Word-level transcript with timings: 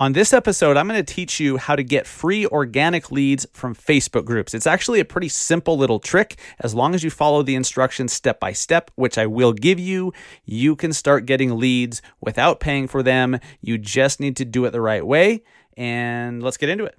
On 0.00 0.14
this 0.14 0.32
episode, 0.32 0.78
I'm 0.78 0.88
going 0.88 1.04
to 1.04 1.14
teach 1.14 1.40
you 1.40 1.58
how 1.58 1.76
to 1.76 1.82
get 1.82 2.06
free 2.06 2.46
organic 2.46 3.12
leads 3.12 3.46
from 3.52 3.74
Facebook 3.74 4.24
groups. 4.24 4.54
It's 4.54 4.66
actually 4.66 4.98
a 4.98 5.04
pretty 5.04 5.28
simple 5.28 5.76
little 5.76 5.98
trick. 5.98 6.38
As 6.58 6.74
long 6.74 6.94
as 6.94 7.04
you 7.04 7.10
follow 7.10 7.42
the 7.42 7.54
instructions 7.54 8.14
step 8.14 8.40
by 8.40 8.54
step, 8.54 8.90
which 8.94 9.18
I 9.18 9.26
will 9.26 9.52
give 9.52 9.78
you, 9.78 10.14
you 10.46 10.74
can 10.74 10.94
start 10.94 11.26
getting 11.26 11.58
leads 11.58 12.00
without 12.18 12.60
paying 12.60 12.88
for 12.88 13.02
them. 13.02 13.40
You 13.60 13.76
just 13.76 14.20
need 14.20 14.36
to 14.36 14.46
do 14.46 14.64
it 14.64 14.70
the 14.70 14.80
right 14.80 15.06
way. 15.06 15.42
And 15.76 16.42
let's 16.42 16.56
get 16.56 16.70
into 16.70 16.86
it. 16.86 16.98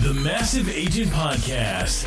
The 0.00 0.14
Massive 0.14 0.68
Agent 0.68 1.10
Podcast 1.10 2.06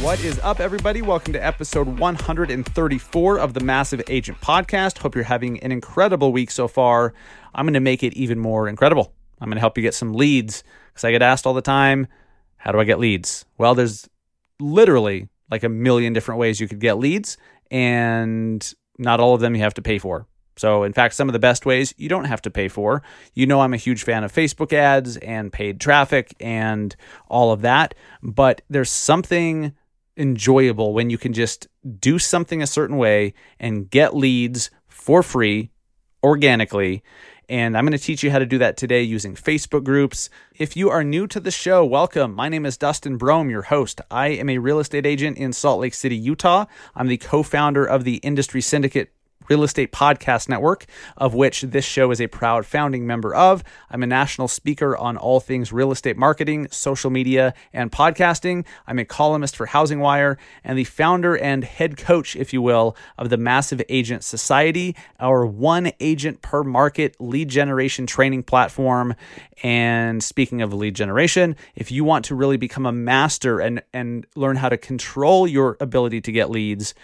What 0.00 0.24
is 0.24 0.38
up, 0.40 0.58
everybody? 0.58 1.02
Welcome 1.02 1.32
to 1.34 1.44
episode 1.44 1.98
134 1.98 3.38
of 3.38 3.54
the 3.54 3.60
Massive 3.60 4.02
Agent 4.08 4.40
Podcast. 4.40 4.98
Hope 4.98 5.14
you're 5.14 5.24
having 5.24 5.60
an 5.60 5.70
incredible 5.70 6.32
week 6.32 6.50
so 6.50 6.66
far. 6.66 7.14
I'm 7.54 7.66
going 7.66 7.74
to 7.74 7.80
make 7.80 8.02
it 8.02 8.14
even 8.14 8.38
more 8.38 8.68
incredible. 8.68 9.12
I'm 9.40 9.48
going 9.48 9.56
to 9.56 9.60
help 9.60 9.76
you 9.76 9.82
get 9.82 9.94
some 9.94 10.12
leads 10.12 10.64
because 10.92 11.04
I 11.04 11.12
get 11.12 11.22
asked 11.22 11.46
all 11.46 11.54
the 11.54 11.62
time, 11.62 12.08
how 12.56 12.72
do 12.72 12.80
I 12.80 12.84
get 12.84 12.98
leads? 12.98 13.44
Well, 13.58 13.74
there's 13.74 14.08
literally 14.58 15.28
like 15.50 15.62
a 15.62 15.68
million 15.68 16.12
different 16.12 16.40
ways 16.40 16.60
you 16.60 16.66
could 16.66 16.80
get 16.80 16.98
leads, 16.98 17.36
and 17.70 18.74
not 18.98 19.20
all 19.20 19.34
of 19.34 19.40
them 19.40 19.54
you 19.54 19.62
have 19.62 19.74
to 19.74 19.82
pay 19.82 19.98
for. 19.98 20.26
So, 20.56 20.82
in 20.82 20.92
fact, 20.92 21.14
some 21.14 21.28
of 21.28 21.32
the 21.32 21.38
best 21.38 21.64
ways 21.64 21.94
you 21.96 22.08
don't 22.08 22.24
have 22.24 22.42
to 22.42 22.50
pay 22.50 22.68
for. 22.68 23.02
You 23.34 23.46
know, 23.46 23.60
I'm 23.60 23.72
a 23.72 23.78
huge 23.78 24.04
fan 24.04 24.22
of 24.24 24.32
Facebook 24.32 24.72
ads 24.72 25.16
and 25.18 25.52
paid 25.52 25.80
traffic 25.80 26.34
and 26.40 26.94
all 27.28 27.52
of 27.52 27.62
that, 27.62 27.94
but 28.22 28.62
there's 28.68 28.90
something 28.90 29.74
enjoyable 30.16 30.92
when 30.92 31.10
you 31.10 31.18
can 31.18 31.32
just 31.32 31.68
do 31.98 32.18
something 32.18 32.62
a 32.62 32.66
certain 32.66 32.96
way 32.96 33.34
and 33.58 33.90
get 33.90 34.14
leads 34.14 34.70
for 34.88 35.22
free 35.22 35.70
organically. 36.22 37.02
And 37.48 37.76
I'm 37.76 37.84
going 37.84 37.98
to 37.98 38.02
teach 38.02 38.22
you 38.22 38.30
how 38.30 38.38
to 38.38 38.46
do 38.46 38.58
that 38.58 38.76
today 38.76 39.02
using 39.02 39.34
Facebook 39.34 39.84
groups. 39.84 40.30
If 40.54 40.76
you 40.76 40.88
are 40.90 41.04
new 41.04 41.26
to 41.26 41.40
the 41.40 41.50
show, 41.50 41.84
welcome. 41.84 42.34
My 42.34 42.48
name 42.48 42.64
is 42.64 42.76
Dustin 42.76 43.18
Brohm, 43.18 43.50
your 43.50 43.62
host. 43.62 44.00
I 44.10 44.28
am 44.28 44.48
a 44.48 44.58
real 44.58 44.78
estate 44.78 45.04
agent 45.04 45.36
in 45.36 45.52
Salt 45.52 45.80
Lake 45.80 45.94
City, 45.94 46.16
Utah. 46.16 46.66
I'm 46.94 47.08
the 47.08 47.18
co 47.18 47.42
founder 47.42 47.84
of 47.84 48.04
the 48.04 48.16
Industry 48.16 48.60
Syndicate 48.60 49.12
Real 49.52 49.64
Estate 49.64 49.92
Podcast 49.92 50.48
Network, 50.48 50.86
of 51.14 51.34
which 51.34 51.60
this 51.60 51.84
show 51.84 52.10
is 52.10 52.22
a 52.22 52.26
proud 52.26 52.64
founding 52.64 53.06
member 53.06 53.34
of. 53.34 53.62
I'm 53.90 54.02
a 54.02 54.06
national 54.06 54.48
speaker 54.48 54.96
on 54.96 55.18
all 55.18 55.40
things 55.40 55.74
real 55.74 55.92
estate 55.92 56.16
marketing, 56.16 56.68
social 56.70 57.10
media, 57.10 57.52
and 57.70 57.92
podcasting. 57.92 58.64
I'm 58.86 58.98
a 58.98 59.04
columnist 59.04 59.54
for 59.54 59.66
Housing 59.66 60.00
Wire 60.00 60.38
and 60.64 60.78
the 60.78 60.84
founder 60.84 61.36
and 61.36 61.64
head 61.64 61.98
coach, 61.98 62.34
if 62.34 62.54
you 62.54 62.62
will, 62.62 62.96
of 63.18 63.28
the 63.28 63.36
Massive 63.36 63.82
Agent 63.90 64.24
Society, 64.24 64.96
our 65.20 65.44
one 65.44 65.92
agent 66.00 66.40
per 66.40 66.62
market 66.62 67.14
lead 67.20 67.50
generation 67.50 68.06
training 68.06 68.44
platform. 68.44 69.14
And 69.62 70.24
speaking 70.24 70.62
of 70.62 70.72
lead 70.72 70.94
generation, 70.94 71.56
if 71.74 71.92
you 71.92 72.04
want 72.04 72.24
to 72.24 72.34
really 72.34 72.56
become 72.56 72.86
a 72.86 72.92
master 72.92 73.60
and, 73.60 73.82
and 73.92 74.26
learn 74.34 74.56
how 74.56 74.70
to 74.70 74.78
control 74.78 75.46
your 75.46 75.76
ability 75.78 76.22
to 76.22 76.32
get 76.32 76.48
leads, 76.48 76.94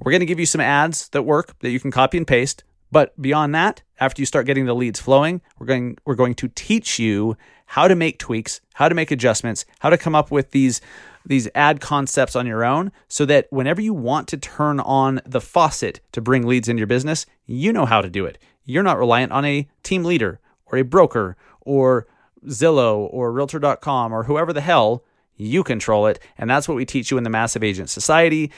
we're 0.00 0.12
going 0.12 0.20
to 0.20 0.26
give 0.26 0.40
you 0.40 0.46
some 0.46 0.60
ads 0.60 1.08
that 1.10 1.22
work 1.22 1.58
that 1.60 1.70
you 1.70 1.80
can 1.80 1.90
copy 1.90 2.18
and 2.18 2.26
paste. 2.26 2.64
But 2.92 3.20
beyond 3.20 3.54
that, 3.54 3.82
after 3.98 4.22
you 4.22 4.26
start 4.26 4.46
getting 4.46 4.66
the 4.66 4.74
leads 4.74 5.00
flowing, 5.00 5.40
we're 5.58 5.66
going 5.66 5.98
we're 6.04 6.14
going 6.14 6.34
to 6.36 6.48
teach 6.48 6.98
you 6.98 7.36
how 7.66 7.88
to 7.88 7.96
make 7.96 8.18
tweaks, 8.18 8.60
how 8.74 8.88
to 8.88 8.94
make 8.94 9.10
adjustments, 9.10 9.64
how 9.80 9.90
to 9.90 9.98
come 9.98 10.14
up 10.14 10.30
with 10.30 10.52
these 10.52 10.80
these 11.24 11.48
ad 11.54 11.80
concepts 11.80 12.36
on 12.36 12.46
your 12.46 12.64
own 12.64 12.92
so 13.08 13.24
that 13.26 13.48
whenever 13.50 13.80
you 13.80 13.92
want 13.92 14.28
to 14.28 14.36
turn 14.36 14.78
on 14.78 15.20
the 15.26 15.40
faucet 15.40 16.00
to 16.12 16.20
bring 16.20 16.46
leads 16.46 16.68
into 16.68 16.80
your 16.80 16.86
business, 16.86 17.26
you 17.46 17.72
know 17.72 17.84
how 17.84 18.00
to 18.00 18.08
do 18.08 18.24
it. 18.24 18.38
You're 18.64 18.84
not 18.84 18.98
reliant 18.98 19.32
on 19.32 19.44
a 19.44 19.68
team 19.82 20.04
leader 20.04 20.38
or 20.66 20.78
a 20.78 20.84
broker 20.84 21.36
or 21.60 22.06
Zillow 22.46 23.08
or 23.12 23.32
realtor.com 23.32 24.12
or 24.12 24.24
whoever 24.24 24.52
the 24.52 24.60
hell 24.60 25.02
you 25.36 25.62
control 25.62 26.06
it. 26.06 26.18
And 26.38 26.48
that's 26.48 26.68
what 26.68 26.76
we 26.76 26.84
teach 26.84 27.10
you 27.10 27.18
in 27.18 27.24
the 27.24 27.30
Massive 27.30 27.62
Agent 27.62 27.90
Society. 27.90 28.50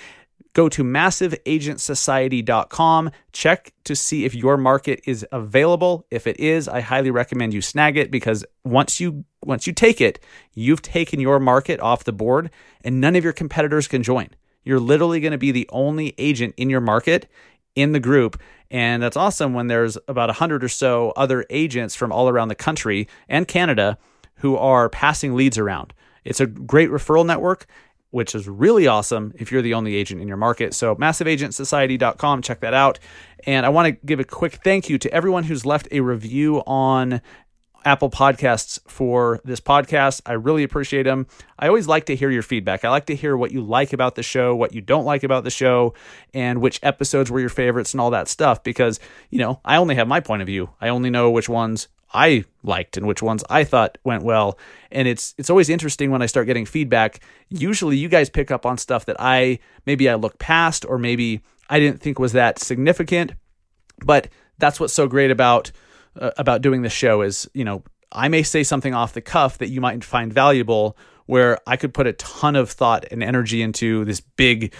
Go 0.54 0.68
to 0.68 0.82
massiveagentsociety.com. 0.82 3.10
Check 3.32 3.72
to 3.84 3.94
see 3.94 4.24
if 4.24 4.34
your 4.34 4.56
market 4.56 5.00
is 5.06 5.26
available. 5.30 6.06
If 6.10 6.26
it 6.26 6.40
is, 6.40 6.68
I 6.68 6.80
highly 6.80 7.10
recommend 7.10 7.54
you 7.54 7.62
snag 7.62 7.96
it 7.96 8.10
because 8.10 8.44
once 8.64 8.98
you 8.98 9.24
once 9.44 9.66
you 9.66 9.72
take 9.72 10.00
it, 10.00 10.18
you've 10.52 10.82
taken 10.82 11.20
your 11.20 11.38
market 11.38 11.80
off 11.80 12.04
the 12.04 12.12
board 12.12 12.50
and 12.82 13.00
none 13.00 13.14
of 13.14 13.24
your 13.24 13.32
competitors 13.32 13.86
can 13.86 14.02
join. 14.02 14.28
You're 14.64 14.80
literally 14.80 15.20
going 15.20 15.32
to 15.32 15.38
be 15.38 15.52
the 15.52 15.68
only 15.70 16.14
agent 16.18 16.54
in 16.56 16.68
your 16.68 16.80
market 16.80 17.30
in 17.74 17.92
the 17.92 18.00
group. 18.00 18.40
And 18.70 19.02
that's 19.02 19.16
awesome 19.16 19.54
when 19.54 19.68
there's 19.68 19.96
about 20.08 20.28
100 20.28 20.64
or 20.64 20.68
so 20.68 21.12
other 21.16 21.46
agents 21.48 21.94
from 21.94 22.12
all 22.12 22.28
around 22.28 22.48
the 22.48 22.54
country 22.54 23.08
and 23.28 23.48
Canada 23.48 23.96
who 24.36 24.56
are 24.56 24.88
passing 24.88 25.34
leads 25.34 25.56
around. 25.56 25.94
It's 26.24 26.40
a 26.40 26.46
great 26.46 26.90
referral 26.90 27.24
network 27.24 27.66
which 28.10 28.34
is 28.34 28.48
really 28.48 28.86
awesome 28.86 29.32
if 29.36 29.52
you're 29.52 29.62
the 29.62 29.74
only 29.74 29.94
agent 29.94 30.20
in 30.20 30.28
your 30.28 30.36
market. 30.36 30.74
So, 30.74 30.96
massiveagentsociety.com, 30.96 32.42
check 32.42 32.60
that 32.60 32.74
out. 32.74 32.98
And 33.46 33.66
I 33.66 33.68
want 33.68 33.86
to 33.86 34.06
give 34.06 34.20
a 34.20 34.24
quick 34.24 34.60
thank 34.64 34.88
you 34.88 34.98
to 34.98 35.12
everyone 35.12 35.44
who's 35.44 35.66
left 35.66 35.88
a 35.90 36.00
review 36.00 36.62
on 36.66 37.20
Apple 37.84 38.10
Podcasts 38.10 38.80
for 38.88 39.40
this 39.44 39.60
podcast. 39.60 40.20
I 40.26 40.32
really 40.32 40.62
appreciate 40.62 41.04
them. 41.04 41.26
I 41.58 41.68
always 41.68 41.86
like 41.86 42.06
to 42.06 42.16
hear 42.16 42.30
your 42.30 42.42
feedback. 42.42 42.84
I 42.84 42.90
like 42.90 43.06
to 43.06 43.16
hear 43.16 43.36
what 43.36 43.52
you 43.52 43.62
like 43.62 43.92
about 43.92 44.14
the 44.14 44.22
show, 44.22 44.54
what 44.54 44.74
you 44.74 44.80
don't 44.80 45.04
like 45.04 45.22
about 45.22 45.44
the 45.44 45.50
show, 45.50 45.94
and 46.34 46.60
which 46.60 46.80
episodes 46.82 47.30
were 47.30 47.40
your 47.40 47.48
favorites 47.48 47.94
and 47.94 48.00
all 48.00 48.10
that 48.10 48.28
stuff 48.28 48.62
because, 48.62 48.98
you 49.30 49.38
know, 49.38 49.60
I 49.64 49.76
only 49.76 49.94
have 49.94 50.08
my 50.08 50.20
point 50.20 50.42
of 50.42 50.46
view. 50.46 50.70
I 50.80 50.88
only 50.88 51.10
know 51.10 51.30
which 51.30 51.48
ones 51.48 51.88
I 52.12 52.44
liked 52.62 52.96
and 52.96 53.06
which 53.06 53.22
ones 53.22 53.44
I 53.50 53.64
thought 53.64 53.98
went 54.04 54.22
well. 54.22 54.58
And 54.90 55.06
it's 55.06 55.34
it's 55.38 55.50
always 55.50 55.68
interesting 55.68 56.10
when 56.10 56.22
I 56.22 56.26
start 56.26 56.46
getting 56.46 56.66
feedback. 56.66 57.20
Usually 57.48 57.96
you 57.96 58.08
guys 58.08 58.30
pick 58.30 58.50
up 58.50 58.64
on 58.64 58.78
stuff 58.78 59.06
that 59.06 59.16
I 59.18 59.58
maybe 59.86 60.08
I 60.08 60.14
look 60.14 60.38
past 60.38 60.84
or 60.86 60.98
maybe 60.98 61.42
I 61.68 61.78
didn't 61.78 62.00
think 62.00 62.18
was 62.18 62.32
that 62.32 62.58
significant. 62.58 63.32
But 64.04 64.28
that's 64.58 64.80
what's 64.80 64.94
so 64.94 65.06
great 65.06 65.30
about 65.30 65.70
uh, 66.18 66.30
about 66.36 66.62
doing 66.62 66.82
the 66.82 66.88
show 66.88 67.22
is, 67.22 67.48
you 67.52 67.64
know, 67.64 67.82
I 68.10 68.28
may 68.28 68.42
say 68.42 68.62
something 68.62 68.94
off 68.94 69.12
the 69.12 69.20
cuff 69.20 69.58
that 69.58 69.68
you 69.68 69.80
might 69.80 70.02
find 70.02 70.32
valuable 70.32 70.96
where 71.26 71.58
I 71.66 71.76
could 71.76 71.92
put 71.92 72.06
a 72.06 72.14
ton 72.14 72.56
of 72.56 72.70
thought 72.70 73.04
and 73.10 73.22
energy 73.22 73.60
into 73.60 74.06
this 74.06 74.20
big 74.20 74.72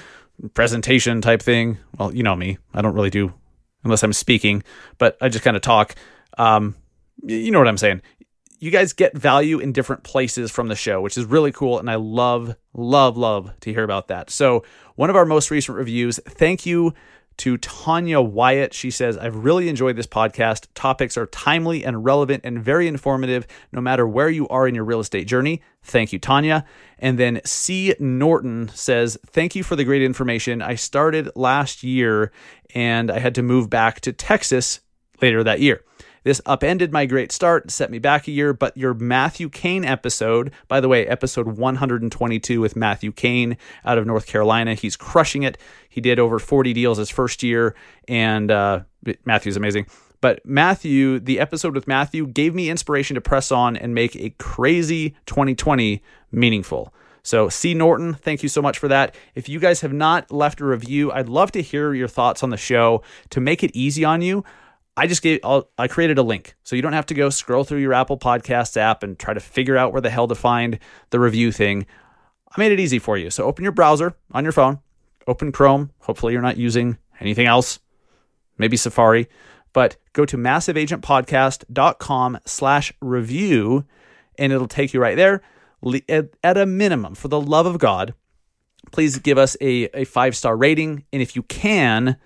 presentation 0.55 1.21
type 1.21 1.43
thing. 1.43 1.79
Well, 1.99 2.15
you 2.15 2.23
know 2.23 2.37
me. 2.37 2.59
I 2.73 2.81
don't 2.81 2.95
really 2.95 3.11
do 3.11 3.35
unless 3.85 4.03
I'm 4.03 4.13
speaking, 4.13 4.63
but 4.97 5.17
I 5.21 5.29
just 5.29 5.45
kind 5.45 5.57
of 5.57 5.63
talk. 5.63 5.95
Um, 6.37 6.75
you 7.23 7.51
know 7.51 7.59
what 7.59 7.69
I'm 7.69 7.79
saying. 7.79 8.03
You 8.61 8.71
guys 8.71 8.93
get 8.93 9.17
value 9.17 9.61
in 9.61 9.73
different 9.73 10.03
places 10.03 10.51
from 10.51 10.69
the 10.69 10.75
show, 10.75 11.01
which 11.01 11.17
is 11.17 11.25
really 11.25 11.53
cool. 11.53 11.79
And 11.79 11.89
I 11.89 11.95
love, 11.95 12.57
love, 12.75 13.17
love 13.17 13.53
to 13.61 13.73
hear 13.73 13.85
about 13.85 14.09
that. 14.09 14.31
So, 14.31 14.65
one 14.97 15.11
of 15.11 15.17
our 15.17 15.25
most 15.25 15.53
recent 15.53 15.79
reviews, 15.79 16.19
thank 16.27 16.67
you 16.67 16.93
to 17.39 17.57
Tanya 17.57 18.21
Wyatt. 18.21 18.75
She 18.75 18.91
says, 18.91 19.17
I've 19.17 19.37
really 19.37 19.69
enjoyed 19.69 19.97
this 19.97 20.07
podcast. 20.07 20.67
Topics 20.75 21.17
are 21.17 21.27
timely 21.27 21.85
and 21.85 22.05
relevant 22.05 22.43
and 22.45 22.63
very 22.63 22.89
informative, 22.89 23.47
no 23.73 23.81
matter 23.81 24.07
where 24.07 24.29
you 24.29 24.47
are 24.49 24.69
in 24.69 24.75
your 24.75 24.85
real 24.85 25.01
estate 25.01 25.27
journey. 25.27 25.63
Thank 25.83 26.13
you, 26.13 26.19
Tanya. 26.19 26.65
And 26.99 27.19
then 27.19 27.41
C. 27.45 27.95
Norton 28.01 28.71
says, 28.75 29.17
Thank 29.27 29.55
you 29.55 29.63
for 29.63 29.77
the 29.77 29.85
great 29.85 30.03
information. 30.03 30.61
I 30.61 30.75
started 30.75 31.31
last 31.37 31.83
year 31.83 32.33
and 32.75 33.11
I 33.11 33.21
had 33.21 33.37
to 33.37 33.43
move 33.43 33.71
back 33.71 34.01
to 34.01 34.13
Texas 34.13 34.81
later 35.23 35.43
that 35.45 35.61
year. 35.61 35.85
This 36.25 36.41
upended 36.47 36.93
my 36.93 37.07
great 37.07 37.33
start, 37.33 37.71
set 37.71 37.91
me 37.91 37.99
back 37.99 38.29
a 38.29 38.31
year, 38.31 38.53
but 38.53 38.77
your 38.77 38.95
Matthew 38.95 39.49
Kane 39.49 39.85
episode, 39.85 40.53
by 40.67 40.81
the 40.81 40.89
way, 40.89 41.07
episode 41.07 41.47
122 41.47 42.61
with 42.61 42.77
Matthew 42.77 43.13
Kane 43.13 43.57
out 43.85 43.99
of 43.99 44.07
North 44.07 44.27
Carolina, 44.27 44.75
he's 44.75 44.97
crushing 44.97 45.43
it. 45.43 45.59
He 45.89 46.01
did 46.01 46.19
over 46.19 46.39
40 46.39 46.73
deals 46.73 46.99
his 46.99 47.11
first 47.11 47.43
year, 47.43 47.75
and 48.07 48.51
uh, 48.51 48.81
Matthew's 49.25 49.57
amazing. 49.57 49.87
But 50.21 50.45
Matthew, 50.45 51.21
the 51.21 51.39
episode 51.39 51.75
with 51.75 51.87
Matthew 51.87 52.27
gave 52.27 52.55
me 52.55 52.71
inspiration 52.71 53.15
to 53.15 53.21
press 53.21 53.53
on 53.53 53.77
and 53.77 53.95
make 53.95 54.17
a 54.17 54.31
crazy 54.31 55.11
2020 55.27 56.03
meaningful. 56.33 56.93
So, 57.23 57.49
C. 57.49 57.75
Norton, 57.75 58.15
thank 58.15 58.43
you 58.43 58.49
so 58.49 58.63
much 58.63 58.79
for 58.79 58.89
that. 58.89 59.15
If 59.35 59.49
you 59.49 59.61
guys 59.61 59.83
have 59.83 59.93
not 59.93 60.33
left 60.33 60.61
a 60.61 60.65
review, 60.65 61.13
I'd 61.13 61.29
love 61.29 61.53
to 61.53 61.63
hear 61.63 61.93
your 61.93 62.09
thoughts 62.09 62.43
on 62.43 62.51
the 62.51 62.57
show. 62.57 63.03
To 63.31 63.41
make 63.41 63.63
it 63.63 63.71
easy 63.75 64.05
on 64.05 64.23
you, 64.23 64.45
I 64.99 65.07
just 65.07 65.23
gave 65.23 65.39
I'll, 65.45 65.71
I 65.79 65.87
created 65.87 66.19
a 66.19 66.25
link 66.25 66.57
so 66.65 66.75
you 66.75 66.83
don't 66.83 66.93
have 66.93 67.07
to 67.07 67.15
go 67.15 67.31
scroll 67.31 67.63
through 67.63 67.79
your 67.79 67.95
Apple 67.95 68.19
Podcasts 68.19 68.77
app 68.77 69.05
and 69.05 69.17
try 69.17 69.33
to 69.33 69.39
figure 69.39 69.77
out 69.77 69.93
where 69.93 70.01
the 70.01 70.11
hell 70.11 70.27
to 70.27 70.35
find 70.35 70.81
the 71.11 71.21
review 71.21 71.53
thing. 71.53 71.87
I 72.51 72.61
made 72.61 72.73
it 72.73 72.81
easy 72.81 72.99
for 72.99 73.17
you. 73.17 73.31
So 73.31 73.45
open 73.45 73.63
your 73.63 73.71
browser 73.71 74.17
on 74.33 74.43
your 74.43 74.53
phone, 74.53 74.81
open 75.29 75.53
Chrome. 75.53 75.93
Hopefully, 76.01 76.33
you're 76.33 76.43
not 76.43 76.57
using 76.57 76.99
anything 77.21 77.47
else, 77.47 77.79
maybe 78.59 78.77
Safari. 78.77 79.29
But 79.73 79.99
go 80.15 80.25
to 80.25 80.37
massiveagentpodcast.com 80.37 82.39
slash 82.45 82.93
review, 83.01 83.85
and 84.37 84.53
it'll 84.53 84.67
take 84.67 84.93
you 84.93 85.01
right 85.01 85.17
there. 85.17 85.43
At 86.43 86.57
a 86.57 86.67
minimum, 86.67 87.15
for 87.15 87.29
the 87.29 87.41
love 87.41 87.67
of 87.67 87.79
God, 87.79 88.15
please 88.91 89.21
give 89.21 89.39
us 89.39 89.57
a, 89.61 89.85
a 89.95 90.05
five 90.05 90.35
star 90.35 90.57
rating. 90.57 91.05
And 91.13 91.23
if 91.23 91.37
you 91.37 91.45
can, 91.45 92.17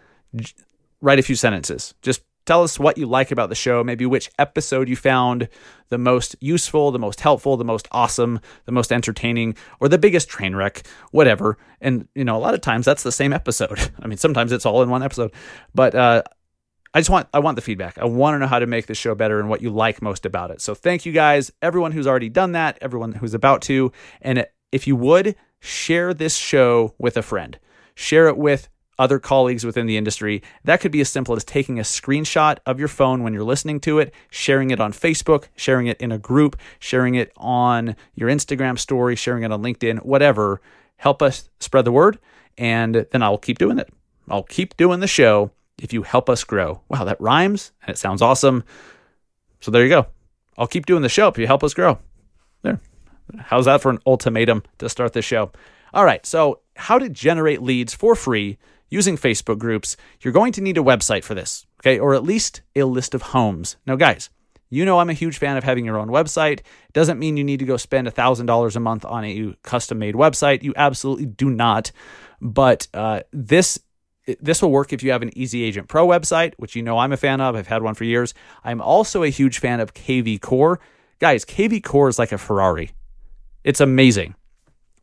write 1.02 1.18
a 1.18 1.22
few 1.22 1.36
sentences. 1.36 1.92
Just 2.00 2.22
tell 2.46 2.62
us 2.62 2.78
what 2.78 2.98
you 2.98 3.06
like 3.06 3.30
about 3.30 3.48
the 3.48 3.54
show, 3.54 3.82
maybe 3.84 4.06
which 4.06 4.30
episode 4.38 4.88
you 4.88 4.96
found 4.96 5.48
the 5.88 5.98
most 5.98 6.36
useful, 6.40 6.90
the 6.90 6.98
most 6.98 7.20
helpful, 7.20 7.56
the 7.56 7.64
most 7.64 7.88
awesome, 7.92 8.40
the 8.64 8.72
most 8.72 8.92
entertaining, 8.92 9.56
or 9.80 9.88
the 9.88 9.98
biggest 9.98 10.28
train 10.28 10.54
wreck, 10.54 10.82
whatever. 11.10 11.58
And, 11.80 12.08
you 12.14 12.24
know, 12.24 12.36
a 12.36 12.40
lot 12.40 12.54
of 12.54 12.60
times 12.60 12.84
that's 12.84 13.02
the 13.02 13.12
same 13.12 13.32
episode. 13.32 13.90
I 14.02 14.06
mean, 14.06 14.18
sometimes 14.18 14.52
it's 14.52 14.66
all 14.66 14.82
in 14.82 14.90
one 14.90 15.02
episode. 15.02 15.32
But 15.74 15.94
uh, 15.94 16.22
I 16.94 17.00
just 17.00 17.10
want 17.10 17.28
I 17.32 17.38
want 17.38 17.56
the 17.56 17.62
feedback. 17.62 17.98
I 17.98 18.04
want 18.04 18.34
to 18.34 18.38
know 18.38 18.46
how 18.46 18.58
to 18.58 18.66
make 18.66 18.86
the 18.86 18.94
show 18.94 19.14
better 19.14 19.40
and 19.40 19.48
what 19.48 19.62
you 19.62 19.70
like 19.70 20.02
most 20.02 20.26
about 20.26 20.50
it. 20.50 20.60
So 20.60 20.74
thank 20.74 21.06
you 21.06 21.12
guys, 21.12 21.50
everyone 21.62 21.92
who's 21.92 22.06
already 22.06 22.28
done 22.28 22.52
that, 22.52 22.78
everyone 22.80 23.12
who's 23.12 23.34
about 23.34 23.62
to, 23.62 23.92
and 24.20 24.46
if 24.70 24.86
you 24.86 24.96
would 24.96 25.36
share 25.62 26.12
this 26.12 26.36
show 26.36 26.94
with 26.98 27.16
a 27.16 27.22
friend. 27.22 27.58
Share 27.94 28.26
it 28.28 28.36
with 28.36 28.68
other 29.02 29.18
colleagues 29.18 29.66
within 29.66 29.86
the 29.86 29.96
industry. 29.96 30.42
That 30.62 30.80
could 30.80 30.92
be 30.92 31.00
as 31.00 31.10
simple 31.10 31.34
as 31.34 31.42
taking 31.42 31.80
a 31.80 31.82
screenshot 31.82 32.58
of 32.64 32.78
your 32.78 32.86
phone 32.86 33.24
when 33.24 33.34
you're 33.34 33.42
listening 33.42 33.80
to 33.80 33.98
it, 33.98 34.14
sharing 34.30 34.70
it 34.70 34.80
on 34.80 34.92
Facebook, 34.92 35.48
sharing 35.56 35.88
it 35.88 36.00
in 36.00 36.12
a 36.12 36.18
group, 36.18 36.56
sharing 36.78 37.16
it 37.16 37.32
on 37.36 37.96
your 38.14 38.28
Instagram 38.28 38.78
story, 38.78 39.16
sharing 39.16 39.42
it 39.42 39.50
on 39.50 39.60
LinkedIn, 39.60 40.04
whatever. 40.04 40.60
Help 40.96 41.20
us 41.20 41.50
spread 41.58 41.84
the 41.84 41.90
word, 41.90 42.20
and 42.56 43.06
then 43.10 43.24
I'll 43.24 43.38
keep 43.38 43.58
doing 43.58 43.80
it. 43.80 43.92
I'll 44.30 44.44
keep 44.44 44.76
doing 44.76 45.00
the 45.00 45.08
show 45.08 45.50
if 45.78 45.92
you 45.92 46.02
help 46.02 46.30
us 46.30 46.44
grow. 46.44 46.82
Wow, 46.88 47.02
that 47.02 47.20
rhymes 47.20 47.72
and 47.82 47.90
it 47.92 47.98
sounds 47.98 48.22
awesome. 48.22 48.62
So 49.60 49.72
there 49.72 49.82
you 49.82 49.88
go. 49.88 50.06
I'll 50.56 50.68
keep 50.68 50.86
doing 50.86 51.02
the 51.02 51.08
show 51.08 51.26
if 51.26 51.38
you 51.38 51.48
help 51.48 51.64
us 51.64 51.74
grow. 51.74 51.98
There. 52.62 52.80
How's 53.36 53.64
that 53.64 53.82
for 53.82 53.90
an 53.90 53.98
ultimatum 54.06 54.62
to 54.78 54.88
start 54.88 55.12
the 55.12 55.22
show? 55.22 55.50
All 55.92 56.04
right. 56.04 56.24
So, 56.24 56.60
how 56.76 56.98
to 56.98 57.08
generate 57.08 57.62
leads 57.62 57.94
for 57.94 58.14
free 58.14 58.58
using 58.92 59.16
Facebook 59.16 59.58
groups. 59.58 59.96
You're 60.20 60.32
going 60.32 60.52
to 60.52 60.60
need 60.60 60.76
a 60.76 60.82
website 60.82 61.24
for 61.24 61.34
this, 61.34 61.66
okay? 61.80 61.98
Or 61.98 62.14
at 62.14 62.22
least 62.22 62.60
a 62.76 62.84
list 62.84 63.14
of 63.14 63.22
homes. 63.22 63.76
Now, 63.86 63.96
guys, 63.96 64.28
you 64.68 64.84
know 64.84 64.98
I'm 64.98 65.10
a 65.10 65.14
huge 65.14 65.38
fan 65.38 65.56
of 65.56 65.64
having 65.64 65.84
your 65.84 65.98
own 65.98 66.08
website. 66.08 66.60
It 66.60 66.92
doesn't 66.92 67.18
mean 67.18 67.36
you 67.36 67.44
need 67.44 67.60
to 67.60 67.64
go 67.64 67.76
spend 67.76 68.06
$1,000 68.06 68.76
a 68.76 68.80
month 68.80 69.04
on 69.04 69.24
a 69.24 69.54
custom 69.62 69.98
made 69.98 70.14
website. 70.14 70.62
You 70.62 70.74
absolutely 70.76 71.26
do 71.26 71.50
not. 71.50 71.90
But 72.40 72.88
uh, 72.92 73.20
this 73.32 73.78
this 74.40 74.62
will 74.62 74.70
work 74.70 74.92
if 74.92 75.02
you 75.02 75.10
have 75.10 75.22
an 75.22 75.36
Easy 75.36 75.64
Agent 75.64 75.88
Pro 75.88 76.06
website, 76.06 76.54
which 76.56 76.76
you 76.76 76.82
know 76.82 76.98
I'm 76.98 77.12
a 77.12 77.16
fan 77.16 77.40
of. 77.40 77.56
I've 77.56 77.66
had 77.66 77.82
one 77.82 77.94
for 77.94 78.04
years. 78.04 78.34
I'm 78.62 78.80
also 78.80 79.24
a 79.24 79.28
huge 79.28 79.58
fan 79.58 79.80
of 79.80 79.94
KV 79.94 80.40
Core. 80.40 80.78
Guys, 81.18 81.44
KV 81.44 81.82
Core 81.82 82.08
is 82.08 82.20
like 82.20 82.30
a 82.30 82.38
Ferrari. 82.38 82.90
It's 83.64 83.80
amazing. 83.80 84.36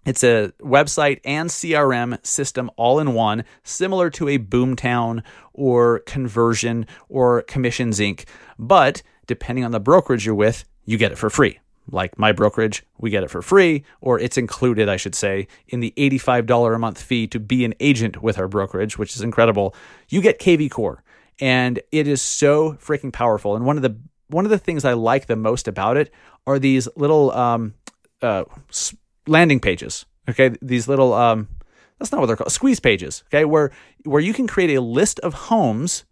It's 0.09 0.23
a 0.23 0.51
website 0.59 1.19
and 1.23 1.51
CRM 1.51 2.25
system 2.25 2.71
all 2.77 2.99
in 2.99 3.13
one, 3.13 3.43
similar 3.61 4.09
to 4.09 4.27
a 4.27 4.39
Boomtown 4.39 5.21
or 5.53 5.99
Kunversion 6.07 6.87
or 7.09 7.43
Commissions 7.43 7.99
Inc. 7.99 8.25
But 8.57 9.03
depending 9.27 9.65
on 9.65 9.69
the 9.69 9.79
brokerage 9.79 10.25
you're 10.25 10.33
with, 10.33 10.65
you 10.83 10.97
get 10.97 11.11
it 11.11 11.19
for 11.19 11.29
free. 11.29 11.59
Like 11.91 12.17
my 12.17 12.31
brokerage, 12.31 12.83
we 12.97 13.11
get 13.11 13.21
it 13.21 13.29
for 13.29 13.43
free, 13.43 13.83
or 14.01 14.19
it's 14.19 14.35
included, 14.35 14.89
I 14.89 14.97
should 14.97 15.13
say, 15.13 15.47
in 15.67 15.79
the 15.79 15.93
$85 15.95 16.73
a 16.73 16.79
month 16.79 16.99
fee 16.99 17.27
to 17.27 17.39
be 17.39 17.63
an 17.63 17.75
agent 17.79 18.23
with 18.23 18.39
our 18.39 18.47
brokerage, 18.47 18.97
which 18.97 19.15
is 19.15 19.21
incredible. 19.21 19.75
You 20.07 20.23
get 20.23 20.39
KV 20.39 20.71
Core, 20.71 21.03
and 21.39 21.79
it 21.91 22.07
is 22.07 22.19
so 22.19 22.73
freaking 22.81 23.13
powerful. 23.13 23.55
And 23.55 23.63
one 23.63 23.75
of 23.75 23.83
the 23.83 23.95
one 24.25 24.45
of 24.45 24.49
the 24.49 24.57
things 24.57 24.85
I 24.85 24.93
like 24.93 25.27
the 25.27 25.35
most 25.35 25.67
about 25.67 25.97
it 25.97 26.11
are 26.47 26.57
these 26.57 26.87
little 26.95 27.29
um, 27.31 27.75
uh, 28.23 28.45
landing 29.29 29.59
pages. 29.59 30.05
Okay, 30.27 30.55
these 30.61 30.87
little 30.87 31.13
um, 31.13 31.47
that's 31.97 32.11
not 32.11 32.19
what 32.21 32.27
they're 32.27 32.35
called 32.35 32.51
squeeze 32.51 32.79
pages. 32.79 33.23
Okay, 33.27 33.45
where 33.45 33.71
where 34.03 34.21
you 34.21 34.33
can 34.33 34.47
create 34.47 34.75
a 34.75 34.81
list 34.81 35.19
of 35.19 35.33
homes 35.33 36.05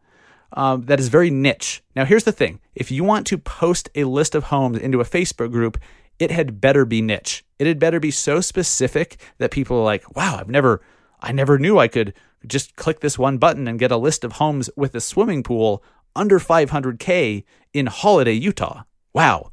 um, 0.54 0.84
that 0.84 1.00
is 1.00 1.10
very 1.10 1.30
niche. 1.30 1.84
Now, 1.96 2.06
here's 2.06 2.24
the 2.24 2.32
thing: 2.32 2.60
if 2.76 2.92
you 2.92 3.04
want 3.04 3.28
to 3.28 3.38
post 3.38 3.90
a 3.96 4.06
list 4.06 4.36
of 4.36 4.46
homes 4.46 4.78
into 4.78 5.02
a 5.02 5.06
Facebook 5.06 5.52
group, 5.52 5.78
it 6.20 6.32
had 6.32 6.62
better 6.62 6.86
be 6.86 7.02
niche. 7.02 7.44
It 7.60 7.68
had 7.68 7.80
better 7.80 8.00
be 8.00 8.12
so 8.12 8.42
specific 8.42 9.18
that 9.38 9.52
people 9.52 9.78
are 9.78 9.84
like, 9.84 10.16
"Wow, 10.16 10.38
I've 10.40 10.50
never, 10.50 10.82
I 11.22 11.32
never 11.32 11.58
knew 11.58 11.80
I 11.80 11.88
could 11.88 12.14
just 12.46 12.76
click 12.76 13.00
this 13.00 13.18
one 13.18 13.38
button 13.38 13.68
and 13.68 13.80
get 13.80 13.92
a 13.92 13.98
list 13.98 14.24
of 14.24 14.34
homes 14.34 14.70
with 14.76 14.96
a 14.96 15.02
swimming 15.02 15.44
pool 15.44 15.84
under 16.16 16.40
500k 16.40 17.44
in 17.74 17.88
Holiday, 17.88 18.34
Utah." 18.34 18.84
Wow. 19.14 19.52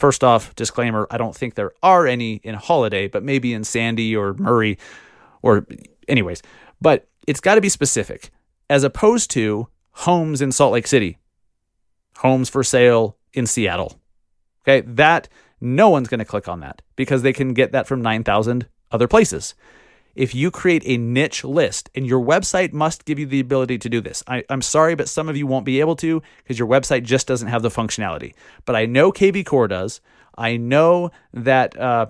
First 0.00 0.24
off, 0.24 0.54
disclaimer 0.54 1.06
I 1.10 1.18
don't 1.18 1.36
think 1.36 1.56
there 1.56 1.72
are 1.82 2.06
any 2.06 2.36
in 2.36 2.54
Holiday, 2.54 3.06
but 3.06 3.22
maybe 3.22 3.52
in 3.52 3.64
Sandy 3.64 4.16
or 4.16 4.32
Murray 4.32 4.78
or, 5.42 5.66
anyways. 6.08 6.40
But 6.80 7.06
it's 7.26 7.40
got 7.40 7.56
to 7.56 7.60
be 7.60 7.68
specific 7.68 8.30
as 8.70 8.82
opposed 8.82 9.30
to 9.32 9.68
homes 9.90 10.40
in 10.40 10.52
Salt 10.52 10.72
Lake 10.72 10.86
City, 10.86 11.18
homes 12.16 12.48
for 12.48 12.64
sale 12.64 13.18
in 13.34 13.46
Seattle. 13.46 14.00
Okay, 14.62 14.80
that 14.86 15.28
no 15.60 15.90
one's 15.90 16.08
going 16.08 16.18
to 16.20 16.24
click 16.24 16.48
on 16.48 16.60
that 16.60 16.80
because 16.96 17.20
they 17.20 17.34
can 17.34 17.52
get 17.52 17.72
that 17.72 17.86
from 17.86 18.00
9,000 18.00 18.68
other 18.90 19.06
places 19.06 19.54
if 20.14 20.34
you 20.34 20.50
create 20.50 20.82
a 20.86 20.96
niche 20.96 21.44
list, 21.44 21.90
and 21.94 22.06
your 22.06 22.24
website 22.24 22.72
must 22.72 23.04
give 23.04 23.18
you 23.18 23.26
the 23.26 23.40
ability 23.40 23.78
to 23.78 23.88
do 23.88 24.00
this. 24.00 24.22
I, 24.26 24.44
am 24.48 24.62
sorry, 24.62 24.94
but 24.94 25.08
some 25.08 25.28
of 25.28 25.36
you 25.36 25.46
won't 25.46 25.64
be 25.64 25.80
able 25.80 25.96
to 25.96 26.22
because 26.38 26.58
your 26.58 26.68
website 26.68 27.04
just 27.04 27.26
doesn't 27.26 27.48
have 27.48 27.62
the 27.62 27.68
functionality. 27.68 28.34
But 28.64 28.76
I 28.76 28.86
know 28.86 29.12
KV 29.12 29.46
Core 29.46 29.68
does. 29.68 30.00
I 30.36 30.56
know 30.56 31.10
that 31.34 31.78
uh, 31.78 32.06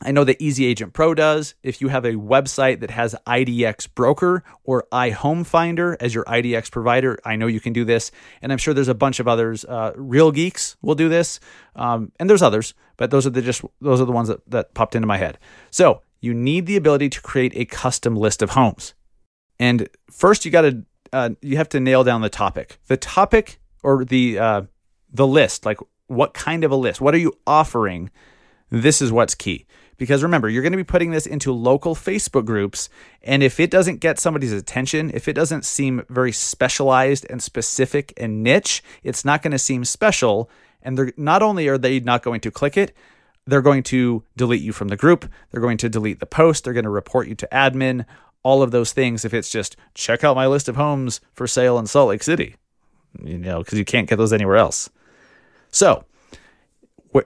I 0.00 0.12
know 0.12 0.22
that 0.24 0.40
Easy 0.40 0.64
Agent 0.64 0.92
Pro 0.92 1.12
does. 1.12 1.54
If 1.62 1.80
you 1.80 1.88
have 1.88 2.04
a 2.04 2.12
website 2.12 2.80
that 2.80 2.90
has 2.90 3.16
IDX 3.26 3.92
Broker 3.92 4.44
or 4.62 4.86
iHome 4.92 5.44
Finder 5.44 5.96
as 5.98 6.14
your 6.14 6.24
IDX 6.24 6.70
provider, 6.70 7.18
I 7.24 7.34
know 7.34 7.48
you 7.48 7.58
can 7.58 7.72
do 7.72 7.84
this. 7.84 8.12
And 8.40 8.52
I'm 8.52 8.58
sure 8.58 8.74
there's 8.74 8.88
a 8.88 8.94
bunch 8.94 9.18
of 9.18 9.26
others. 9.26 9.64
Uh, 9.64 9.92
Real 9.96 10.30
Geeks 10.30 10.76
will 10.82 10.94
do 10.94 11.08
this, 11.08 11.40
um, 11.74 12.12
and 12.20 12.30
there's 12.30 12.42
others, 12.42 12.74
but 12.96 13.10
those 13.10 13.26
are 13.26 13.30
the 13.30 13.42
just 13.42 13.62
those 13.80 14.00
are 14.00 14.04
the 14.04 14.12
ones 14.12 14.28
that, 14.28 14.48
that 14.48 14.74
popped 14.74 14.94
into 14.94 15.08
my 15.08 15.16
head. 15.16 15.38
So 15.70 16.02
you 16.20 16.34
need 16.34 16.66
the 16.66 16.76
ability 16.76 17.08
to 17.10 17.20
create 17.22 17.52
a 17.54 17.64
custom 17.64 18.16
list 18.16 18.42
of 18.42 18.50
homes. 18.50 18.94
And 19.58 19.88
first, 20.10 20.44
you 20.44 20.50
got 20.50 20.62
to 20.62 20.84
uh, 21.12 21.30
you 21.40 21.56
have 21.56 21.68
to 21.70 21.80
nail 21.80 22.04
down 22.04 22.20
the 22.20 22.28
topic. 22.28 22.78
The 22.86 22.96
topic 22.96 23.60
or 23.82 24.04
the 24.04 24.38
uh, 24.38 24.62
the 25.10 25.26
list, 25.26 25.64
like 25.64 25.78
what 26.06 26.34
kind 26.34 26.64
of 26.64 26.70
a 26.70 26.76
list? 26.76 27.00
What 27.00 27.14
are 27.14 27.18
you 27.18 27.34
offering? 27.46 28.10
This 28.70 29.00
is 29.00 29.12
what's 29.12 29.34
key. 29.34 29.66
Because 29.96 30.22
remember, 30.22 30.48
you're 30.48 30.62
going 30.62 30.72
to 30.72 30.78
be 30.78 30.84
putting 30.84 31.10
this 31.10 31.26
into 31.26 31.52
local 31.52 31.94
Facebook 31.94 32.44
groups. 32.44 32.88
And 33.22 33.42
if 33.42 33.58
it 33.58 33.70
doesn't 33.70 33.96
get 33.96 34.20
somebody's 34.20 34.52
attention, 34.52 35.10
if 35.12 35.26
it 35.26 35.32
doesn't 35.32 35.64
seem 35.64 36.04
very 36.08 36.30
specialized 36.30 37.26
and 37.28 37.42
specific 37.42 38.12
and 38.16 38.42
niche, 38.42 38.82
it's 39.02 39.24
not 39.24 39.42
going 39.42 39.52
to 39.52 39.58
seem 39.58 39.84
special. 39.84 40.48
And 40.82 40.96
they're 40.96 41.12
not 41.16 41.42
only 41.42 41.66
are 41.66 41.78
they 41.78 41.98
not 41.98 42.22
going 42.22 42.40
to 42.42 42.50
click 42.50 42.76
it, 42.76 42.94
they're 43.48 43.62
going 43.62 43.82
to 43.82 44.22
delete 44.36 44.60
you 44.60 44.72
from 44.72 44.88
the 44.88 44.96
group. 44.96 45.30
They're 45.50 45.60
going 45.60 45.78
to 45.78 45.88
delete 45.88 46.20
the 46.20 46.26
post. 46.26 46.64
They're 46.64 46.74
going 46.74 46.84
to 46.84 46.90
report 46.90 47.28
you 47.28 47.34
to 47.36 47.48
admin. 47.50 48.04
All 48.42 48.62
of 48.62 48.70
those 48.70 48.92
things. 48.92 49.24
If 49.24 49.32
it's 49.32 49.50
just 49.50 49.74
check 49.94 50.22
out 50.22 50.36
my 50.36 50.46
list 50.46 50.68
of 50.68 50.76
homes 50.76 51.20
for 51.32 51.46
sale 51.46 51.78
in 51.78 51.86
Salt 51.86 52.10
Lake 52.10 52.22
City, 52.22 52.56
you 53.22 53.38
know, 53.38 53.60
because 53.60 53.78
you 53.78 53.84
can't 53.84 54.08
get 54.08 54.16
those 54.16 54.34
anywhere 54.34 54.56
else. 54.56 54.90
So, 55.70 56.04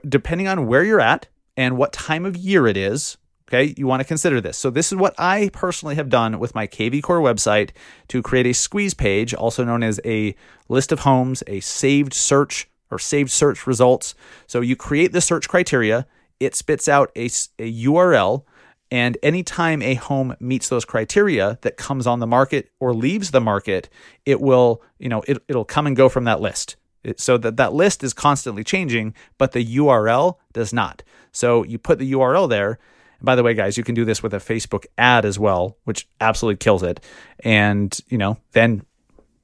depending 0.07 0.47
on 0.47 0.65
where 0.65 0.83
you're 0.83 1.01
at 1.01 1.27
and 1.57 1.77
what 1.77 1.93
time 1.93 2.25
of 2.25 2.37
year 2.37 2.67
it 2.67 2.77
is, 2.77 3.17
okay, 3.49 3.73
you 3.77 3.85
want 3.85 3.99
to 3.99 4.07
consider 4.07 4.39
this. 4.39 4.57
So, 4.57 4.69
this 4.69 4.91
is 4.91 4.97
what 4.97 5.13
I 5.17 5.49
personally 5.51 5.95
have 5.95 6.09
done 6.09 6.39
with 6.39 6.55
my 6.55 6.67
KV 6.67 7.03
Core 7.03 7.19
website 7.19 7.71
to 8.07 8.21
create 8.21 8.47
a 8.47 8.53
squeeze 8.53 8.93
page, 8.93 9.33
also 9.33 9.63
known 9.63 9.83
as 9.83 9.99
a 10.05 10.35
list 10.69 10.91
of 10.93 11.01
homes, 11.01 11.43
a 11.47 11.59
saved 11.59 12.13
search 12.13 12.69
or 12.93 12.99
saved 12.99 13.31
search 13.31 13.65
results. 13.65 14.13
So 14.47 14.61
you 14.61 14.75
create 14.75 15.11
the 15.11 15.21
search 15.21 15.49
criteria, 15.49 16.05
it 16.39 16.55
spits 16.55 16.87
out 16.87 17.11
a, 17.15 17.25
a 17.25 17.83
URL, 17.85 18.43
and 18.91 19.17
anytime 19.23 19.81
a 19.81 19.95
home 19.95 20.35
meets 20.39 20.69
those 20.69 20.85
criteria 20.85 21.57
that 21.61 21.77
comes 21.77 22.05
on 22.05 22.19
the 22.19 22.27
market 22.27 22.69
or 22.79 22.93
leaves 22.93 23.31
the 23.31 23.41
market, 23.41 23.89
it 24.25 24.39
will, 24.39 24.83
you 24.99 25.09
know, 25.09 25.23
it, 25.27 25.39
it'll 25.47 25.65
come 25.65 25.87
and 25.87 25.95
go 25.95 26.09
from 26.09 26.25
that 26.25 26.41
list. 26.41 26.75
It, 27.03 27.19
so 27.19 27.37
that 27.39 27.57
that 27.57 27.73
list 27.73 28.03
is 28.03 28.13
constantly 28.13 28.63
changing, 28.63 29.15
but 29.37 29.51
the 29.51 29.65
URL 29.77 30.35
does 30.53 30.71
not. 30.71 31.01
So 31.31 31.63
you 31.63 31.79
put 31.79 31.97
the 31.97 32.11
URL 32.13 32.47
there. 32.47 32.77
By 33.19 33.35
the 33.35 33.41
way, 33.41 33.55
guys, 33.55 33.77
you 33.77 33.83
can 33.83 33.95
do 33.95 34.05
this 34.05 34.21
with 34.21 34.33
a 34.33 34.37
Facebook 34.37 34.85
ad 34.97 35.25
as 35.25 35.39
well, 35.39 35.77
which 35.85 36.07
absolutely 36.21 36.57
kills 36.57 36.83
it. 36.83 37.03
And, 37.39 37.97
you 38.09 38.17
know, 38.17 38.37
then 38.51 38.85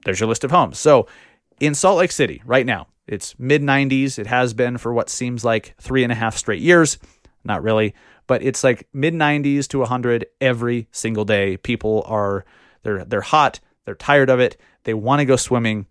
there's 0.05 0.19
your 0.19 0.29
list 0.29 0.43
of 0.43 0.51
homes. 0.51 0.77
So 0.77 1.07
in 1.59 1.73
Salt 1.73 1.97
Lake 1.97 2.11
City 2.11 2.41
right 2.45 2.65
now, 2.65 2.87
it's 3.09 3.37
mid 3.39 3.61
90s. 3.63 4.19
It 4.19 4.27
has 4.27 4.53
been 4.53 4.77
for 4.77 4.93
what 4.93 5.09
seems 5.09 5.43
like 5.43 5.73
three 5.81 6.03
and 6.03 6.11
a 6.11 6.15
half 6.15 6.37
straight 6.37 6.61
years. 6.61 6.99
Not 7.43 7.63
really, 7.63 7.95
but 8.27 8.43
it's 8.43 8.63
like 8.63 8.87
mid 8.93 9.13
90s 9.13 9.67
to 9.69 9.79
100 9.79 10.27
every 10.39 10.87
single 10.91 11.25
day. 11.25 11.57
People 11.57 12.03
are 12.05 12.45
they're 12.83 13.03
they're 13.03 13.21
hot, 13.21 13.59
they're 13.85 13.95
tired 13.95 14.29
of 14.29 14.39
it, 14.39 14.57
they 14.83 14.93
want 14.93 15.19
to 15.19 15.25
go 15.25 15.35
swimming. 15.35 15.87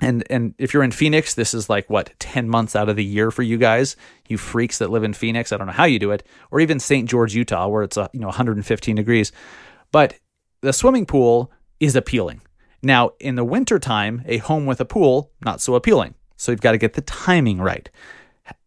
And 0.00 0.24
and 0.28 0.54
if 0.58 0.74
you're 0.74 0.82
in 0.82 0.90
Phoenix, 0.90 1.34
this 1.34 1.54
is 1.54 1.70
like 1.70 1.88
what 1.88 2.12
10 2.18 2.48
months 2.48 2.76
out 2.76 2.90
of 2.90 2.96
the 2.96 3.04
year 3.04 3.30
for 3.30 3.42
you 3.42 3.56
guys, 3.56 3.96
you 4.28 4.36
freaks 4.36 4.78
that 4.78 4.90
live 4.90 5.04
in 5.04 5.14
Phoenix. 5.14 5.52
I 5.52 5.56
don't 5.56 5.68
know 5.68 5.72
how 5.72 5.84
you 5.84 5.98
do 5.98 6.10
it, 6.10 6.22
or 6.50 6.60
even 6.60 6.78
St. 6.78 7.08
George, 7.08 7.34
Utah, 7.34 7.68
where 7.68 7.84
it's 7.84 7.96
you 7.96 8.20
know 8.20 8.26
115 8.26 8.96
degrees. 8.96 9.32
But 9.90 10.14
the 10.60 10.72
swimming 10.72 11.06
pool 11.06 11.50
is 11.80 11.96
appealing. 11.96 12.42
Now, 12.82 13.12
in 13.20 13.36
the 13.36 13.44
wintertime, 13.44 14.22
a 14.26 14.38
home 14.38 14.66
with 14.66 14.80
a 14.80 14.84
pool, 14.84 15.30
not 15.44 15.60
so 15.60 15.76
appealing. 15.76 16.14
So 16.42 16.50
you've 16.50 16.60
got 16.60 16.72
to 16.72 16.78
get 16.78 16.94
the 16.94 17.02
timing 17.02 17.58
right. 17.58 17.88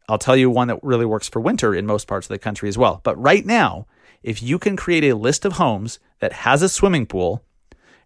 I'll 0.07 0.17
tell 0.17 0.37
you 0.37 0.49
one 0.49 0.69
that 0.69 0.81
really 0.81 1.05
works 1.05 1.27
for 1.27 1.41
winter 1.41 1.75
in 1.75 1.85
most 1.85 2.07
parts 2.07 2.27
of 2.27 2.29
the 2.29 2.39
country 2.39 2.69
as 2.69 2.77
well. 2.77 3.01
But 3.03 3.21
right 3.21 3.45
now, 3.45 3.85
if 4.23 4.41
you 4.41 4.57
can 4.59 4.77
create 4.77 5.03
a 5.03 5.15
list 5.15 5.43
of 5.43 5.53
homes 5.53 5.99
that 6.19 6.31
has 6.31 6.61
a 6.61 6.69
swimming 6.69 7.05
pool 7.05 7.43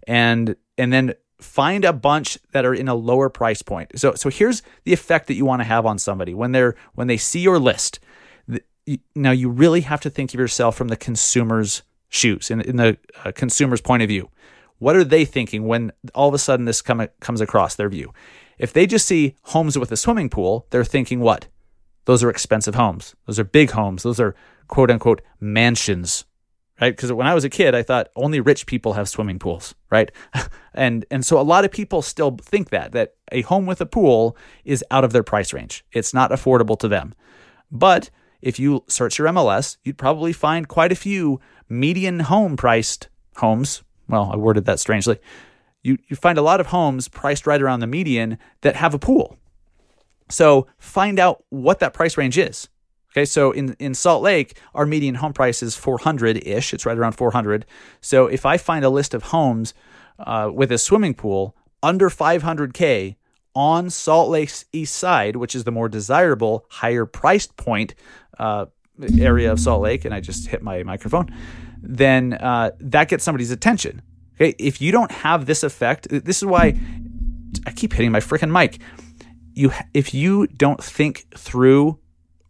and 0.07 0.55
and 0.77 0.91
then 0.91 1.13
find 1.39 1.85
a 1.85 1.93
bunch 1.93 2.37
that 2.51 2.65
are 2.65 2.73
in 2.73 2.87
a 2.87 2.95
lower 2.95 3.29
price 3.29 3.61
point. 3.61 3.91
So 3.99 4.15
so 4.15 4.29
here's 4.29 4.63
the 4.85 4.93
effect 4.93 5.27
that 5.27 5.35
you 5.35 5.45
want 5.45 5.59
to 5.59 5.65
have 5.65 5.85
on 5.85 5.99
somebody 5.99 6.33
when 6.33 6.51
they're 6.51 6.75
when 6.95 7.07
they 7.07 7.17
see 7.17 7.41
your 7.41 7.59
list. 7.59 7.99
Now 9.15 9.31
you 9.31 9.49
really 9.49 9.81
have 9.81 10.01
to 10.01 10.09
think 10.09 10.33
of 10.33 10.39
yourself 10.39 10.75
from 10.75 10.87
the 10.87 10.97
consumer's 10.97 11.83
shoes 12.09 12.49
in, 12.49 12.61
in 12.61 12.77
the 12.77 12.97
uh, 13.23 13.31
consumer's 13.33 13.81
point 13.81 14.01
of 14.01 14.09
view. 14.09 14.29
What 14.79 14.95
are 14.95 15.03
they 15.03 15.25
thinking 15.25 15.67
when 15.67 15.91
all 16.15 16.27
of 16.27 16.33
a 16.33 16.39
sudden 16.39 16.65
this 16.65 16.81
come, 16.81 17.05
comes 17.19 17.41
across 17.41 17.75
their 17.75 17.89
view? 17.89 18.13
If 18.59 18.73
they 18.73 18.85
just 18.85 19.07
see 19.07 19.35
homes 19.43 19.77
with 19.77 19.91
a 19.91 19.97
swimming 19.97 20.29
pool, 20.29 20.67
they're 20.69 20.83
thinking 20.83 21.21
what? 21.21 21.47
Those 22.05 22.23
are 22.23 22.29
expensive 22.29 22.75
homes. 22.75 23.15
Those 23.25 23.39
are 23.39 23.43
big 23.43 23.71
homes. 23.71 24.03
Those 24.03 24.19
are 24.19 24.35
quote 24.67 24.91
unquote 24.91 25.21
mansions 25.39 26.25
right? 26.79 26.95
Because 26.95 27.11
when 27.11 27.27
I 27.27 27.33
was 27.33 27.43
a 27.43 27.49
kid, 27.49 27.75
I 27.75 27.83
thought 27.83 28.09
only 28.15 28.39
rich 28.39 28.65
people 28.65 28.93
have 28.93 29.09
swimming 29.09 29.39
pools, 29.39 29.75
right? 29.89 30.11
and 30.73 31.05
and 31.11 31.25
so 31.25 31.39
a 31.39 31.43
lot 31.43 31.65
of 31.65 31.71
people 31.71 32.01
still 32.01 32.37
think 32.41 32.69
that 32.69 32.91
that 32.93 33.15
a 33.31 33.41
home 33.41 33.65
with 33.65 33.81
a 33.81 33.85
pool 33.85 34.37
is 34.63 34.83
out 34.91 35.03
of 35.03 35.11
their 35.11 35.23
price 35.23 35.53
range. 35.53 35.83
It's 35.91 36.13
not 36.13 36.31
affordable 36.31 36.79
to 36.79 36.87
them. 36.87 37.13
But 37.71 38.09
if 38.41 38.59
you 38.59 38.83
search 38.87 39.17
your 39.17 39.27
MLS, 39.27 39.77
you'd 39.83 39.97
probably 39.97 40.33
find 40.33 40.67
quite 40.67 40.91
a 40.91 40.95
few 40.95 41.39
median 41.67 42.21
home 42.21 42.57
priced 42.57 43.09
homes. 43.35 43.83
Well, 44.07 44.31
I 44.33 44.37
worded 44.37 44.65
that 44.65 44.79
strangely. 44.79 45.19
You 45.81 45.97
you 46.07 46.15
find 46.15 46.37
a 46.37 46.41
lot 46.41 46.59
of 46.59 46.67
homes 46.67 47.07
priced 47.07 47.47
right 47.47 47.61
around 47.61 47.79
the 47.79 47.87
median 47.87 48.37
that 48.61 48.75
have 48.75 48.93
a 48.93 48.99
pool. 48.99 49.37
So 50.29 50.67
find 50.77 51.19
out 51.19 51.43
what 51.49 51.79
that 51.79 51.93
price 51.93 52.17
range 52.17 52.37
is. 52.37 52.69
Okay, 53.11 53.25
so 53.25 53.51
in, 53.51 53.75
in 53.79 53.95
Salt 53.95 54.21
Lake, 54.21 54.59
our 54.75 54.85
median 54.85 55.15
home 55.15 55.33
price 55.33 55.63
is 55.63 55.75
400 55.75 56.45
ish. 56.45 56.73
It's 56.73 56.85
right 56.85 56.97
around 56.97 57.13
400. 57.13 57.65
So 58.01 58.27
if 58.27 58.45
I 58.45 58.57
find 58.57 58.85
a 58.85 58.89
list 58.89 59.15
of 59.15 59.23
homes 59.23 59.73
uh, 60.19 60.51
with 60.53 60.71
a 60.71 60.77
swimming 60.77 61.15
pool 61.15 61.55
under 61.81 62.09
500K 62.09 63.15
on 63.55 63.89
Salt 63.89 64.29
Lake's 64.29 64.65
east 64.71 64.95
side, 64.95 65.37
which 65.37 65.55
is 65.55 65.63
the 65.63 65.71
more 65.71 65.89
desirable, 65.89 66.65
higher 66.69 67.05
priced 67.07 67.57
point 67.57 67.95
uh, 68.37 68.67
area 69.17 69.51
of 69.51 69.59
Salt 69.59 69.81
Lake, 69.81 70.05
and 70.05 70.13
I 70.13 70.19
just 70.19 70.47
hit 70.47 70.61
my 70.61 70.83
microphone, 70.83 71.35
then 71.81 72.33
uh, 72.33 72.71
that 72.79 73.09
gets 73.09 73.23
somebody's 73.23 73.51
attention. 73.51 74.03
Okay, 74.39 74.55
if 74.57 74.81
you 74.81 74.91
don't 74.91 75.11
have 75.11 75.45
this 75.45 75.63
effect, 75.63 76.07
this 76.09 76.37
is 76.37 76.45
why 76.45 76.79
I 77.65 77.71
keep 77.71 77.93
hitting 77.93 78.11
my 78.11 78.21
freaking 78.21 78.51
mic. 78.51 78.79
You, 79.53 79.73
if 79.93 80.13
you 80.13 80.47
don't 80.47 80.81
think 80.81 81.25
through 81.35 81.99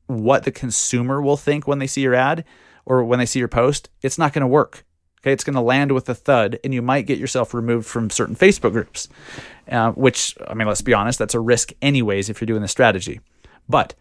what 0.05 0.43
the 0.43 0.51
consumer 0.51 1.21
will 1.21 1.37
think 1.37 1.67
when 1.67 1.79
they 1.79 1.87
see 1.87 2.01
your 2.01 2.13
ad 2.13 2.45
or 2.85 3.03
when 3.03 3.17
they 3.17 3.25
see 3.25 3.39
your 3.39 3.47
post, 3.47 3.89
it's 4.01 4.17
not 4.17 4.33
going 4.33 4.41
to 4.41 4.47
work. 4.47 4.85
Okay, 5.21 5.33
it's 5.33 5.43
going 5.43 5.55
to 5.55 5.61
land 5.61 5.91
with 5.91 6.07
a 6.07 6.15
thud, 6.15 6.59
and 6.63 6.73
you 6.73 6.81
might 6.81 7.05
get 7.05 7.17
yourself 7.17 7.53
removed 7.53 7.85
from 7.85 8.09
certain 8.09 8.35
Facebook 8.35 8.71
groups. 8.71 9.09
Uh, 9.69 9.91
which, 9.91 10.35
I 10.47 10.53
mean, 10.53 10.67
let's 10.67 10.81
be 10.81 10.93
honest, 10.93 11.19
that's 11.19 11.33
a 11.33 11.39
risk, 11.39 11.73
anyways, 11.81 12.29
if 12.29 12.39
you're 12.39 12.45
doing 12.45 12.61
the 12.61 12.69
strategy. 12.69 13.19
But 13.67 13.95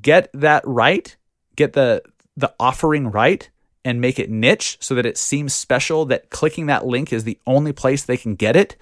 get 0.00 0.30
that 0.32 0.62
right, 0.66 1.14
get 1.56 1.74
the 1.74 2.02
the 2.36 2.54
offering 2.58 3.10
right, 3.10 3.50
and 3.84 4.00
make 4.00 4.18
it 4.18 4.30
niche 4.30 4.78
so 4.80 4.94
that 4.94 5.06
it 5.06 5.18
seems 5.18 5.54
special. 5.54 6.04
That 6.06 6.30
clicking 6.30 6.66
that 6.66 6.86
link 6.86 7.12
is 7.12 7.24
the 7.24 7.38
only 7.46 7.72
place 7.72 8.02
they 8.02 8.16
can 8.16 8.34
get 8.34 8.56
it. 8.56 8.76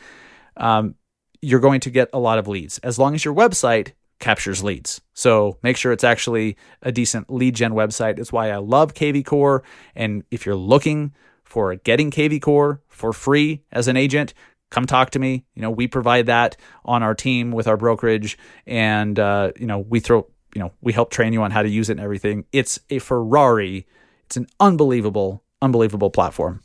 Um, 0.57 0.95
you're 1.42 1.61
going 1.61 1.80
to 1.80 1.90
get 1.90 2.11
a 2.12 2.19
lot 2.19 2.38
of 2.38 2.49
leads 2.49 2.78
as 2.78 2.99
long 2.99 3.14
as 3.14 3.25
your 3.25 3.35
website 3.35 3.92
captures 4.19 4.62
leads. 4.62 5.00
So 5.14 5.59
make 5.62 5.76
sure 5.76 5.92
it's 5.92 6.04
actually 6.04 6.57
a 6.83 6.92
decent 6.92 7.30
lead 7.33 7.54
gen 7.54 7.73
website. 7.73 8.16
That's 8.16 8.33
why 8.33 8.50
I 8.50 8.59
love 8.59 8.95
KV 8.95 9.25
Core. 9.25 9.62
And 9.95 10.25
if 10.30 10.45
you're 10.45 10.54
looking 10.54 11.14
for 11.42 11.75
getting 11.76 12.11
KV 12.11 12.42
Core 12.42 12.83
for 12.88 13.12
free 13.12 13.62
as 13.73 13.88
an 13.88 13.97
agent, 13.97 14.35
come 14.71 14.87
talk 14.87 15.11
to 15.11 15.19
me. 15.19 15.45
You 15.54 15.62
know, 15.62 15.71
we 15.71 15.88
provide 15.88 16.26
that 16.26 16.57
on 16.85 17.02
our 17.02 17.14
team 17.14 17.50
with 17.50 17.66
our 17.66 17.76
brokerage, 17.76 18.38
and 18.66 19.19
uh, 19.19 19.52
you 19.59 19.66
know, 19.66 19.78
we 19.78 20.00
throw, 20.00 20.26
you 20.54 20.61
know, 20.61 20.73
we 20.80 20.92
help 20.92 21.11
train 21.11 21.33
you 21.33 21.42
on 21.42 21.50
how 21.50 21.62
to 21.62 21.69
use 21.69 21.90
it 21.90 21.95
and 21.95 22.00
everything. 22.00 22.45
It's 22.52 22.78
a 22.88 22.99
Ferrari. 22.99 23.87
It's 24.30 24.37
an 24.37 24.46
unbelievable, 24.60 25.42
unbelievable 25.60 26.08
platform. 26.08 26.62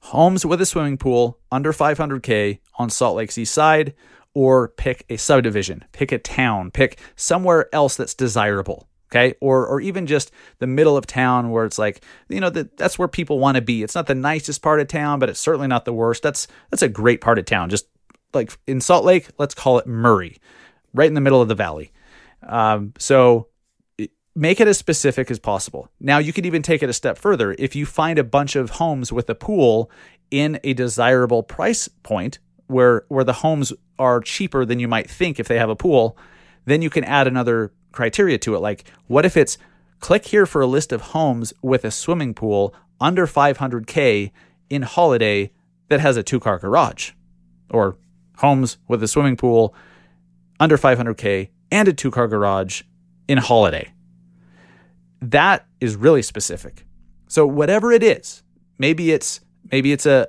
Homes 0.00 0.44
with 0.44 0.60
a 0.60 0.66
swimming 0.66 0.98
pool 0.98 1.38
under 1.50 1.72
500k 1.72 2.58
on 2.78 2.90
Salt 2.90 3.16
Lake's 3.16 3.38
east 3.38 3.54
side 3.54 3.94
or 4.34 4.68
pick 4.68 5.06
a 5.08 5.16
subdivision, 5.16 5.86
pick 5.92 6.12
a 6.12 6.18
town, 6.18 6.70
pick 6.70 7.00
somewhere 7.16 7.74
else 7.74 7.96
that's 7.96 8.12
desirable. 8.12 8.86
Okay. 9.10 9.36
Or, 9.40 9.66
or 9.66 9.80
even 9.80 10.06
just 10.06 10.32
the 10.58 10.66
middle 10.66 10.98
of 10.98 11.06
town 11.06 11.48
where 11.48 11.64
it's 11.64 11.78
like, 11.78 12.04
you 12.28 12.40
know, 12.40 12.50
that 12.50 12.76
that's 12.76 12.98
where 12.98 13.08
people 13.08 13.38
want 13.38 13.54
to 13.54 13.62
be. 13.62 13.82
It's 13.82 13.94
not 13.94 14.06
the 14.06 14.14
nicest 14.14 14.60
part 14.60 14.80
of 14.80 14.88
town, 14.88 15.20
but 15.20 15.30
it's 15.30 15.40
certainly 15.40 15.68
not 15.68 15.86
the 15.86 15.94
worst. 15.94 16.22
That's, 16.22 16.46
that's 16.70 16.82
a 16.82 16.90
great 16.90 17.22
part 17.22 17.38
of 17.38 17.46
town. 17.46 17.70
Just 17.70 17.86
like 18.34 18.54
in 18.66 18.82
Salt 18.82 19.06
Lake, 19.06 19.28
let's 19.38 19.54
call 19.54 19.78
it 19.78 19.86
Murray, 19.86 20.36
right 20.92 21.08
in 21.08 21.14
the 21.14 21.22
middle 21.22 21.40
of 21.40 21.48
the 21.48 21.54
valley. 21.54 21.90
Um, 22.42 22.92
so 22.98 23.48
make 24.34 24.60
it 24.60 24.68
as 24.68 24.78
specific 24.78 25.30
as 25.30 25.38
possible. 25.38 25.88
Now, 26.00 26.18
you 26.18 26.32
could 26.32 26.46
even 26.46 26.62
take 26.62 26.82
it 26.82 26.90
a 26.90 26.94
step 26.94 27.18
further. 27.18 27.54
If 27.58 27.76
you 27.76 27.86
find 27.86 28.18
a 28.18 28.24
bunch 28.24 28.56
of 28.56 28.70
homes 28.70 29.12
with 29.12 29.30
a 29.30 29.34
pool 29.34 29.90
in 30.30 30.58
a 30.64 30.72
desirable 30.72 31.42
price 31.42 31.88
point, 31.88 32.38
where 32.66 33.04
where 33.08 33.24
the 33.24 33.34
homes 33.34 33.72
are 33.98 34.20
cheaper 34.20 34.64
than 34.64 34.80
you 34.80 34.88
might 34.88 35.08
think 35.08 35.38
if 35.38 35.48
they 35.48 35.58
have 35.58 35.70
a 35.70 35.76
pool, 35.76 36.16
then 36.64 36.82
you 36.82 36.90
can 36.90 37.04
add 37.04 37.26
another 37.26 37.72
criteria 37.92 38.38
to 38.38 38.54
it. 38.54 38.60
Like, 38.60 38.84
what 39.06 39.24
if 39.24 39.36
it's 39.36 39.58
click 40.00 40.26
here 40.26 40.46
for 40.46 40.60
a 40.60 40.66
list 40.66 40.92
of 40.92 41.00
homes 41.00 41.52
with 41.62 41.84
a 41.84 41.90
swimming 41.90 42.34
pool 42.34 42.74
under 43.00 43.26
500k 43.26 44.32
in 44.70 44.82
Holiday 44.82 45.52
that 45.88 46.00
has 46.00 46.16
a 46.16 46.22
two 46.22 46.40
car 46.40 46.58
garage, 46.58 47.12
or 47.70 47.96
homes 48.38 48.78
with 48.88 49.02
a 49.02 49.08
swimming 49.08 49.36
pool 49.36 49.74
under 50.58 50.76
500k 50.76 51.50
and 51.70 51.88
a 51.88 51.92
two 51.92 52.10
car 52.10 52.28
garage 52.28 52.82
in 53.28 53.38
Holiday. 53.38 53.93
That 55.30 55.66
is 55.80 55.96
really 55.96 56.22
specific. 56.22 56.84
So 57.28 57.46
whatever 57.46 57.92
it 57.92 58.02
is, 58.02 58.42
maybe 58.78 59.10
it's 59.10 59.40
maybe 59.70 59.92
it's 59.92 60.06
a 60.06 60.28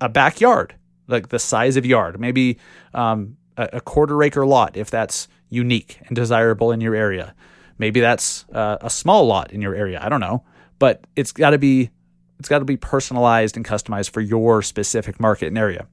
a 0.00 0.08
backyard 0.08 0.74
like 1.08 1.28
the 1.28 1.38
size 1.38 1.76
of 1.76 1.86
yard, 1.86 2.20
maybe 2.20 2.58
um, 2.94 3.36
a, 3.56 3.68
a, 3.74 3.80
quarter 3.80 4.22
acre 4.22 4.44
lot 4.44 4.76
if 4.76 4.90
that's 4.90 5.28
unique 5.50 6.00
and 6.06 6.16
desirable 6.16 6.72
in 6.72 6.80
your 6.80 6.94
area. 6.94 7.34
Maybe 7.78 8.00
that's 8.00 8.44
uh, 8.52 8.78
a 8.80 8.90
small 8.90 9.26
lot 9.26 9.52
in 9.52 9.60
your 9.62 9.74
area. 9.74 10.00
I 10.02 10.08
don't 10.08 10.20
know, 10.20 10.44
but 10.78 11.06
it's 11.14 11.32
got 11.32 11.50
to 11.50 11.58
be 11.58 11.90
it's 12.38 12.48
got 12.48 12.58
to 12.60 12.64
be 12.64 12.76
personalized 12.76 13.56
and 13.56 13.64
customized 13.64 14.10
for 14.10 14.20
your 14.20 14.62
specific 14.62 15.18
market 15.18 15.46
and 15.46 15.58
area. 15.58 15.86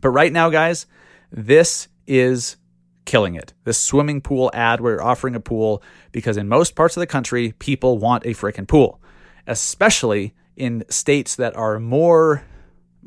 But 0.00 0.10
right 0.10 0.32
now, 0.32 0.50
guys, 0.50 0.86
this 1.30 1.88
is 2.06 2.56
killing 3.04 3.34
it. 3.34 3.52
This 3.64 3.78
swimming 3.78 4.20
pool 4.20 4.50
ad 4.54 4.80
where 4.80 4.94
you're 4.94 5.02
offering 5.02 5.34
a 5.34 5.40
pool 5.40 5.82
because 6.12 6.36
in 6.36 6.48
most 6.48 6.74
parts 6.74 6.96
of 6.96 7.00
the 7.00 7.06
country, 7.06 7.54
people 7.58 7.98
want 7.98 8.26
a 8.26 8.30
freaking 8.30 8.68
pool, 8.68 9.00
especially 9.46 10.34
in 10.56 10.84
states 10.88 11.36
that 11.36 11.56
are 11.56 11.78
more 11.78 12.44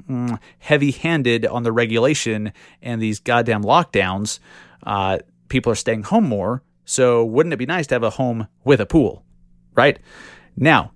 mm, 0.10 0.40
heavy 0.60 0.92
handed 0.92 1.46
on 1.46 1.64
the 1.64 1.72
regulation 1.72 2.52
and 2.82 3.02
these 3.02 3.20
goddamn 3.20 3.64
lockdowns, 3.64 4.40
uh, 4.84 5.20
people 5.50 5.72
are 5.72 5.76
staying 5.76 6.04
home 6.04 6.26
more. 6.26 6.64
So 6.86 7.24
wouldn't 7.24 7.54
it 7.54 7.58
be 7.58 7.66
nice 7.66 7.88
to 7.88 7.96
have 7.96 8.04
a 8.04 8.10
home 8.10 8.48
with 8.64 8.82
a 8.82 8.86
pool, 8.86 9.24
right? 9.74 10.00
Now, 10.58 10.92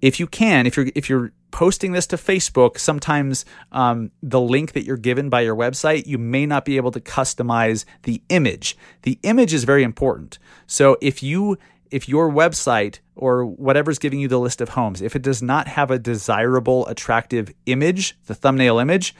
if 0.00 0.20
you 0.20 0.26
can, 0.26 0.66
if 0.66 0.76
you're 0.76 0.88
if 0.94 1.08
you're 1.08 1.32
posting 1.52 1.92
this 1.92 2.06
to 2.08 2.16
Facebook, 2.16 2.78
sometimes 2.78 3.44
um, 3.70 4.10
the 4.22 4.40
link 4.40 4.72
that 4.72 4.84
you're 4.84 4.96
given 4.96 5.28
by 5.28 5.42
your 5.42 5.54
website, 5.54 6.06
you 6.06 6.18
may 6.18 6.46
not 6.46 6.64
be 6.64 6.76
able 6.76 6.90
to 6.90 7.00
customize 7.00 7.84
the 8.02 8.20
image. 8.28 8.76
The 9.02 9.18
image 9.22 9.54
is 9.54 9.64
very 9.64 9.84
important. 9.84 10.38
So 10.66 10.96
if 11.00 11.22
you 11.22 11.58
if 11.90 12.08
your 12.08 12.30
website 12.32 13.00
or 13.14 13.44
whatever's 13.44 13.98
giving 13.98 14.18
you 14.18 14.28
the 14.28 14.40
list 14.40 14.60
of 14.62 14.70
homes, 14.70 15.02
if 15.02 15.14
it 15.14 15.22
does 15.22 15.42
not 15.42 15.68
have 15.68 15.90
a 15.90 15.98
desirable, 15.98 16.86
attractive 16.88 17.52
image, 17.66 18.16
the 18.26 18.34
thumbnail 18.34 18.78
image, 18.78 19.14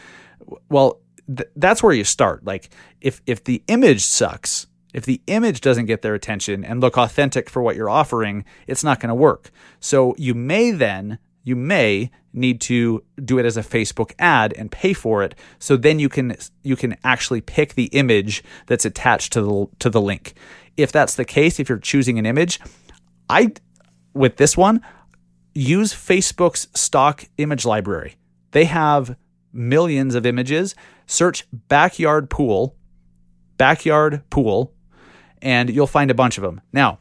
well, 0.71 1.01
th- 1.27 1.51
that's 1.57 1.83
where 1.83 1.93
you 1.95 2.05
start. 2.05 2.45
Like 2.45 2.71
if 3.01 3.21
if 3.27 3.45
the 3.45 3.63
image 3.69 4.03
sucks, 4.03 4.67
If 4.95 5.05
the 5.07 5.21
image 5.27 5.61
doesn't 5.61 5.87
get 5.87 6.03
their 6.03 6.15
attention 6.15 6.65
and 6.65 6.81
look 6.81 6.99
authentic 6.99 7.49
for 7.51 7.63
what 7.63 7.77
you're 7.77 7.89
offering, 7.89 8.45
it's 8.67 8.85
not 8.85 9.01
going 9.01 9.09
to 9.09 9.15
work. 9.15 9.51
So 9.81 10.15
you 10.19 10.35
may 10.35 10.71
then 10.71 11.19
you 11.45 11.57
may 11.57 12.11
need 12.33 12.61
to 12.63 13.05
do 13.23 13.39
it 13.39 13.45
as 13.45 13.57
a 13.57 13.63
Facebook 13.63 14.13
ad 14.19 14.53
and 14.55 14.71
pay 14.71 14.93
for 14.93 15.23
it. 15.23 15.35
So 15.59 15.77
then 15.77 15.99
you 15.99 16.09
can 16.09 16.37
you 16.63 16.77
can 16.77 16.97
actually 17.05 17.41
pick 17.41 17.75
the 17.75 17.87
image 17.87 18.43
that's 18.67 18.85
attached 18.85 19.33
to 19.35 19.43
the 19.43 19.67
to 19.81 19.91
the 19.91 20.01
link. 20.01 20.35
If 20.77 20.93
that's 20.93 21.15
the 21.15 21.25
case, 21.25 21.61
if 21.61 21.69
you're 21.69 21.79
choosing 21.79 22.19
an 22.19 22.27
image, 22.27 22.61
I 23.29 23.53
with 24.15 24.37
this 24.37 24.57
one 24.57 24.81
use 25.55 25.93
Facebook's 25.93 26.69
stock 26.75 27.25
image 27.39 27.65
library. 27.65 28.17
They 28.53 28.65
have 28.67 29.17
millions 29.53 30.15
of 30.15 30.25
images. 30.25 30.75
Search 31.07 31.47
backyard 31.53 32.31
pool, 32.31 32.77
backyard 33.59 34.23
pool, 34.31 34.73
and 35.43 35.69
you'll 35.69 35.87
find 35.87 36.11
a 36.11 36.15
bunch 36.15 36.39
of 36.39 36.43
them. 36.43 36.61
Now, 36.73 37.01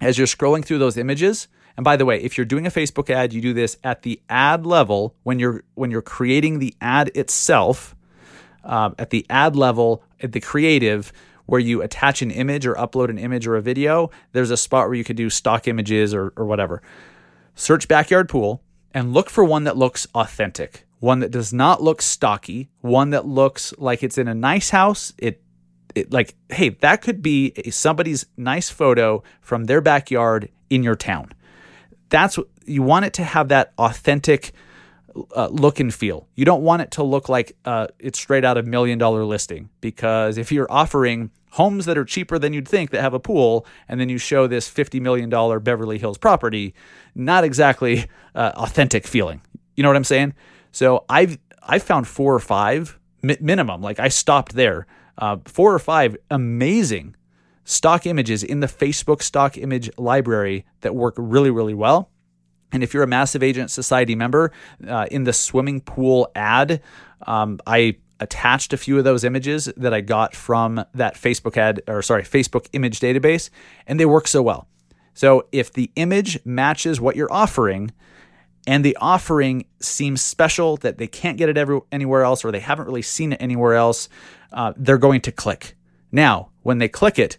as 0.00 0.18
you're 0.18 0.26
scrolling 0.26 0.64
through 0.64 0.78
those 0.78 0.96
images, 0.96 1.48
and 1.76 1.84
by 1.84 1.96
the 1.96 2.04
way, 2.04 2.20
if 2.20 2.36
you're 2.36 2.44
doing 2.44 2.66
a 2.66 2.70
Facebook 2.70 3.10
ad, 3.10 3.32
you 3.32 3.40
do 3.40 3.52
this 3.52 3.76
at 3.84 4.02
the 4.02 4.20
ad 4.28 4.66
level 4.66 5.14
when 5.22 5.38
you're 5.38 5.64
when 5.74 5.90
you're 5.90 6.02
creating 6.02 6.58
the 6.58 6.74
ad 6.80 7.10
itself. 7.14 7.94
Uh, 8.62 8.90
at 8.98 9.08
the 9.08 9.24
ad 9.30 9.56
level, 9.56 10.02
at 10.20 10.32
the 10.32 10.40
creative, 10.40 11.14
where 11.46 11.60
you 11.60 11.80
attach 11.80 12.20
an 12.20 12.30
image 12.30 12.66
or 12.66 12.74
upload 12.74 13.08
an 13.08 13.18
image 13.18 13.46
or 13.46 13.56
a 13.56 13.62
video, 13.62 14.10
there's 14.32 14.50
a 14.50 14.56
spot 14.56 14.86
where 14.86 14.94
you 14.94 15.02
could 15.02 15.16
do 15.16 15.30
stock 15.30 15.66
images 15.66 16.12
or, 16.12 16.32
or 16.36 16.44
whatever. 16.44 16.82
Search 17.54 17.88
backyard 17.88 18.28
pool 18.28 18.62
and 18.92 19.14
look 19.14 19.30
for 19.30 19.42
one 19.42 19.64
that 19.64 19.78
looks 19.78 20.06
authentic, 20.14 20.86
one 20.98 21.20
that 21.20 21.30
does 21.30 21.52
not 21.52 21.82
look 21.82 22.02
stocky, 22.02 22.68
one 22.82 23.10
that 23.10 23.26
looks 23.26 23.72
like 23.78 24.02
it's 24.02 24.18
in 24.18 24.28
a 24.28 24.34
nice 24.34 24.70
house. 24.70 25.14
It 25.16 25.42
it, 25.94 26.12
like, 26.12 26.36
hey, 26.50 26.68
that 26.68 27.02
could 27.02 27.20
be 27.20 27.52
a, 27.56 27.70
somebody's 27.70 28.26
nice 28.36 28.70
photo 28.70 29.24
from 29.40 29.64
their 29.64 29.80
backyard 29.80 30.50
in 30.68 30.84
your 30.84 30.94
town 30.94 31.32
that's 32.10 32.38
you 32.66 32.82
want 32.82 33.06
it 33.06 33.14
to 33.14 33.24
have 33.24 33.48
that 33.48 33.72
authentic 33.78 34.52
uh, 35.34 35.48
look 35.48 35.80
and 35.80 35.92
feel. 35.92 36.28
You 36.34 36.44
don't 36.44 36.62
want 36.62 36.82
it 36.82 36.90
to 36.92 37.02
look 37.02 37.28
like 37.28 37.56
uh, 37.64 37.88
it's 37.98 38.18
straight 38.18 38.44
out 38.44 38.56
of 38.56 38.66
million 38.66 38.98
dollar 38.98 39.24
listing 39.24 39.70
because 39.80 40.38
if 40.38 40.52
you're 40.52 40.70
offering 40.70 41.30
homes 41.52 41.84
that 41.86 41.98
are 41.98 42.04
cheaper 42.04 42.38
than 42.38 42.52
you'd 42.52 42.68
think 42.68 42.90
that 42.90 43.00
have 43.00 43.14
a 43.14 43.18
pool, 43.20 43.66
and 43.88 44.00
then 44.00 44.08
you 44.08 44.18
show 44.18 44.46
this 44.46 44.68
fifty 44.68 45.00
million 45.00 45.28
dollar 45.30 45.58
Beverly 45.58 45.98
Hills 45.98 46.18
property, 46.18 46.74
not 47.14 47.44
exactly 47.44 48.06
uh, 48.34 48.52
authentic 48.56 49.06
feeling. 49.06 49.40
You 49.76 49.82
know 49.82 49.88
what 49.88 49.96
I'm 49.96 50.04
saying? 50.04 50.34
So 50.72 51.04
I've 51.08 51.38
I've 51.62 51.82
found 51.82 52.06
four 52.06 52.34
or 52.34 52.40
five 52.40 52.98
mi- 53.22 53.38
minimum. 53.40 53.80
Like 53.82 53.98
I 53.98 54.08
stopped 54.08 54.54
there. 54.54 54.86
Uh, 55.18 55.36
four 55.44 55.74
or 55.74 55.78
five 55.78 56.16
amazing 56.30 57.14
stock 57.64 58.06
images 58.06 58.42
in 58.42 58.60
the 58.60 58.66
Facebook 58.66 59.22
stock 59.22 59.56
image 59.56 59.90
library 59.98 60.64
that 60.80 60.94
work 60.94 61.14
really, 61.16 61.50
really 61.50 61.74
well. 61.74 62.10
And 62.72 62.82
if 62.82 62.94
you're 62.94 63.02
a 63.02 63.08
Massive 63.08 63.42
Agent 63.42 63.70
Society 63.70 64.14
member, 64.14 64.52
uh, 64.86 65.06
in 65.10 65.24
the 65.24 65.32
swimming 65.32 65.80
pool 65.80 66.30
ad, 66.34 66.80
um, 67.26 67.58
I 67.66 67.96
attached 68.20 68.72
a 68.72 68.76
few 68.76 68.98
of 68.98 69.04
those 69.04 69.24
images 69.24 69.64
that 69.76 69.94
I 69.94 70.02
got 70.02 70.34
from 70.34 70.84
that 70.94 71.14
Facebook 71.14 71.56
ad, 71.56 71.82
or 71.88 72.02
sorry, 72.02 72.22
Facebook 72.22 72.68
image 72.72 73.00
database, 73.00 73.50
and 73.86 73.98
they 73.98 74.06
work 74.06 74.28
so 74.28 74.42
well. 74.42 74.68
So 75.14 75.46
if 75.52 75.72
the 75.72 75.90
image 75.96 76.38
matches 76.44 77.00
what 77.00 77.16
you're 77.16 77.32
offering, 77.32 77.92
and 78.66 78.84
the 78.84 78.96
offering 79.00 79.64
seems 79.80 80.20
special 80.22 80.76
that 80.78 80.98
they 80.98 81.06
can't 81.06 81.38
get 81.38 81.48
it 81.48 81.56
every, 81.56 81.80
anywhere 81.90 82.22
else, 82.22 82.44
or 82.44 82.52
they 82.52 82.60
haven't 82.60 82.86
really 82.86 83.02
seen 83.02 83.32
it 83.32 83.42
anywhere 83.42 83.74
else, 83.74 84.08
uh, 84.52 84.74
they're 84.76 84.98
going 84.98 85.22
to 85.22 85.32
click. 85.32 85.76
Now, 86.12 86.50
when 86.62 86.78
they 86.78 86.88
click 86.88 87.18
it, 87.18 87.38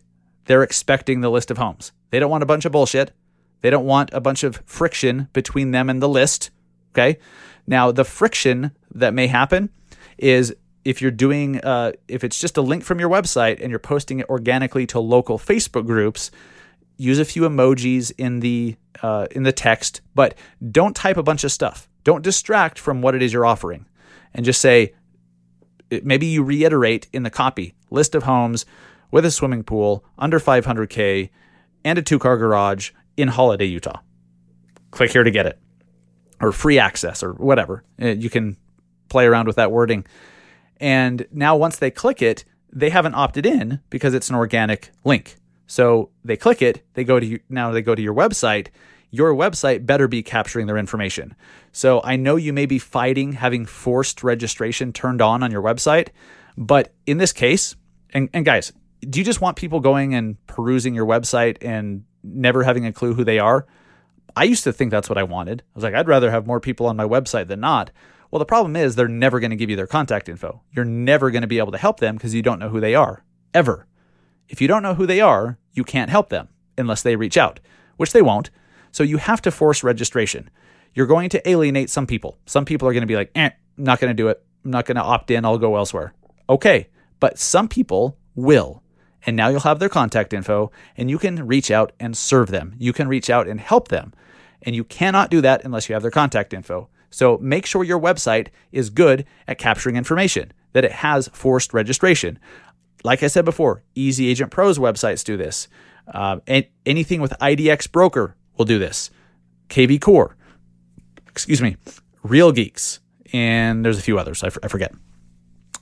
they're 0.51 0.63
expecting 0.63 1.21
the 1.21 1.31
list 1.31 1.49
of 1.49 1.57
homes. 1.57 1.93
They 2.09 2.19
don't 2.19 2.29
want 2.29 2.43
a 2.43 2.45
bunch 2.45 2.65
of 2.65 2.73
bullshit. 2.73 3.13
They 3.61 3.69
don't 3.69 3.85
want 3.85 4.09
a 4.11 4.19
bunch 4.19 4.43
of 4.43 4.61
friction 4.65 5.29
between 5.31 5.71
them 5.71 5.89
and 5.89 6.01
the 6.01 6.09
list. 6.09 6.49
Okay. 6.91 7.19
Now, 7.65 7.93
the 7.93 8.03
friction 8.03 8.71
that 8.93 9.13
may 9.13 9.27
happen 9.27 9.69
is 10.17 10.53
if 10.83 11.01
you're 11.01 11.09
doing, 11.09 11.61
uh, 11.61 11.93
if 12.09 12.25
it's 12.25 12.37
just 12.37 12.57
a 12.57 12.61
link 12.61 12.83
from 12.83 12.99
your 12.99 13.09
website 13.09 13.61
and 13.61 13.69
you're 13.69 13.79
posting 13.79 14.19
it 14.19 14.27
organically 14.27 14.85
to 14.87 14.99
local 14.99 15.39
Facebook 15.39 15.85
groups, 15.85 16.31
use 16.97 17.17
a 17.17 17.23
few 17.23 17.43
emojis 17.43 18.11
in 18.17 18.41
the 18.41 18.75
uh, 19.01 19.27
in 19.31 19.43
the 19.43 19.53
text, 19.53 20.01
but 20.15 20.37
don't 20.69 20.97
type 20.97 21.15
a 21.15 21.23
bunch 21.23 21.45
of 21.45 21.53
stuff. 21.53 21.87
Don't 22.03 22.23
distract 22.23 22.77
from 22.77 23.01
what 23.01 23.15
it 23.15 23.21
is 23.21 23.31
you're 23.31 23.45
offering, 23.45 23.85
and 24.33 24.45
just 24.45 24.59
say 24.59 24.95
maybe 26.03 26.25
you 26.25 26.43
reiterate 26.43 27.07
in 27.13 27.23
the 27.23 27.29
copy 27.29 27.73
list 27.89 28.15
of 28.15 28.23
homes 28.23 28.65
with 29.11 29.25
a 29.25 29.31
swimming 29.31 29.63
pool 29.63 30.03
under 30.17 30.39
500K 30.39 31.29
and 31.83 31.99
a 31.99 32.01
two 32.01 32.19
car 32.19 32.37
garage 32.37 32.91
in 33.17 33.27
Holiday, 33.27 33.65
Utah. 33.65 33.99
Click 34.91 35.11
here 35.11 35.23
to 35.23 35.31
get 35.31 35.45
it, 35.45 35.59
or 36.39 36.51
free 36.51 36.79
access, 36.79 37.23
or 37.23 37.33
whatever. 37.33 37.83
Uh, 38.01 38.07
you 38.07 38.29
can 38.29 38.57
play 39.09 39.25
around 39.25 39.47
with 39.47 39.57
that 39.57 39.71
wording. 39.71 40.05
And 40.77 41.27
now, 41.31 41.55
once 41.55 41.77
they 41.77 41.91
click 41.91 42.21
it, 42.21 42.43
they 42.73 42.89
haven't 42.89 43.15
opted 43.15 43.45
in 43.45 43.81
because 43.89 44.13
it's 44.13 44.29
an 44.29 44.35
organic 44.35 44.91
link. 45.03 45.35
So 45.67 46.09
they 46.23 46.35
click 46.35 46.61
it, 46.61 46.83
they 46.95 47.03
go 47.03 47.19
to 47.19 47.25
you, 47.25 47.39
now 47.49 47.71
they 47.71 47.81
go 47.81 47.95
to 47.95 48.01
your 48.01 48.13
website. 48.13 48.67
Your 49.13 49.33
website 49.33 49.85
better 49.85 50.07
be 50.07 50.23
capturing 50.23 50.67
their 50.67 50.77
information. 50.77 51.35
So 51.73 52.01
I 52.03 52.15
know 52.15 52.37
you 52.37 52.53
may 52.53 52.65
be 52.65 52.79
fighting 52.79 53.33
having 53.33 53.65
forced 53.65 54.23
registration 54.23 54.93
turned 54.93 55.21
on 55.21 55.43
on 55.43 55.51
your 55.51 55.61
website, 55.61 56.09
but 56.57 56.93
in 57.05 57.17
this 57.17 57.33
case, 57.33 57.75
and, 58.13 58.29
and 58.33 58.45
guys, 58.45 58.71
do 59.01 59.19
you 59.19 59.25
just 59.25 59.41
want 59.41 59.57
people 59.57 59.79
going 59.79 60.13
and 60.13 60.45
perusing 60.47 60.93
your 60.93 61.05
website 61.05 61.57
and 61.61 62.03
never 62.23 62.63
having 62.63 62.85
a 62.85 62.93
clue 62.93 63.13
who 63.13 63.23
they 63.23 63.39
are? 63.39 63.65
I 64.35 64.45
used 64.45 64.63
to 64.63 64.73
think 64.73 64.91
that's 64.91 65.09
what 65.09 65.17
I 65.17 65.23
wanted. 65.23 65.61
I 65.61 65.71
was 65.75 65.83
like, 65.83 65.93
I'd 65.93 66.07
rather 66.07 66.31
have 66.31 66.47
more 66.47 66.59
people 66.59 66.85
on 66.85 66.95
my 66.95 67.03
website 67.03 67.47
than 67.47 67.59
not. 67.59 67.91
Well, 68.29 68.39
the 68.39 68.45
problem 68.45 68.75
is 68.75 68.95
they're 68.95 69.07
never 69.09 69.39
going 69.39 69.49
to 69.49 69.57
give 69.57 69.69
you 69.69 69.75
their 69.75 69.87
contact 69.87 70.29
info. 70.29 70.61
You're 70.71 70.85
never 70.85 71.31
going 71.31 71.41
to 71.41 71.47
be 71.47 71.57
able 71.57 71.73
to 71.73 71.77
help 71.77 71.99
them 71.99 72.15
because 72.15 72.33
you 72.33 72.41
don't 72.41 72.59
know 72.59 72.69
who 72.69 72.79
they 72.79 72.95
are, 72.95 73.25
ever. 73.53 73.87
If 74.47 74.61
you 74.61 74.67
don't 74.67 74.83
know 74.83 74.93
who 74.93 75.05
they 75.05 75.19
are, 75.19 75.57
you 75.73 75.83
can't 75.83 76.09
help 76.09 76.29
them 76.29 76.47
unless 76.77 77.01
they 77.01 77.15
reach 77.15 77.37
out, 77.37 77.59
which 77.97 78.13
they 78.13 78.21
won't. 78.21 78.49
So 78.91 79.03
you 79.03 79.17
have 79.17 79.41
to 79.41 79.51
force 79.51 79.83
registration. 79.83 80.49
You're 80.93 81.07
going 81.07 81.29
to 81.29 81.49
alienate 81.49 81.89
some 81.89 82.07
people. 82.07 82.37
Some 82.45 82.65
people 82.65 82.87
are 82.87 82.93
going 82.93 83.01
to 83.01 83.07
be 83.07 83.15
like, 83.15 83.31
eh, 83.35 83.49
not 83.77 83.99
going 83.99 84.09
to 84.09 84.13
do 84.13 84.29
it. 84.29 84.41
I'm 84.63 84.71
not 84.71 84.85
going 84.85 84.95
to 84.95 85.03
opt 85.03 85.31
in. 85.31 85.43
I'll 85.43 85.57
go 85.57 85.75
elsewhere. 85.75 86.13
Okay. 86.49 86.87
But 87.19 87.37
some 87.37 87.67
people 87.67 88.17
will. 88.35 88.81
And 89.25 89.35
now 89.35 89.49
you'll 89.49 89.59
have 89.61 89.79
their 89.79 89.89
contact 89.89 90.33
info 90.33 90.71
and 90.97 91.09
you 91.09 91.19
can 91.19 91.45
reach 91.47 91.69
out 91.69 91.91
and 91.99 92.17
serve 92.17 92.49
them. 92.49 92.75
You 92.79 92.93
can 92.93 93.07
reach 93.07 93.29
out 93.29 93.47
and 93.47 93.59
help 93.59 93.89
them. 93.89 94.13
And 94.63 94.75
you 94.75 94.83
cannot 94.83 95.29
do 95.29 95.41
that 95.41 95.63
unless 95.63 95.89
you 95.89 95.93
have 95.93 96.01
their 96.01 96.11
contact 96.11 96.53
info. 96.53 96.89
So 97.09 97.37
make 97.39 97.65
sure 97.65 97.83
your 97.83 97.99
website 97.99 98.47
is 98.71 98.89
good 98.89 99.25
at 99.47 99.57
capturing 99.57 99.97
information, 99.97 100.53
that 100.73 100.85
it 100.85 100.91
has 100.91 101.27
forced 101.33 101.73
registration. 101.73 102.39
Like 103.03 103.21
I 103.21 103.27
said 103.27 103.45
before, 103.45 103.83
Easy 103.95 104.27
Agent 104.29 104.51
Pro's 104.51 104.79
websites 104.79 105.23
do 105.23 105.35
this. 105.37 105.67
Uh, 106.07 106.39
and 106.47 106.65
anything 106.85 107.21
with 107.21 107.33
IDX 107.41 107.91
Broker 107.91 108.35
will 108.57 108.65
do 108.65 108.79
this. 108.79 109.09
KV 109.69 110.01
Core, 110.01 110.35
excuse 111.27 111.61
me, 111.61 111.77
Real 112.23 112.51
Geeks, 112.51 112.99
and 113.33 113.83
there's 113.85 113.97
a 113.97 114.01
few 114.01 114.19
others 114.19 114.43
I, 114.43 114.47
f- 114.47 114.57
I 114.63 114.67
forget. 114.67 114.93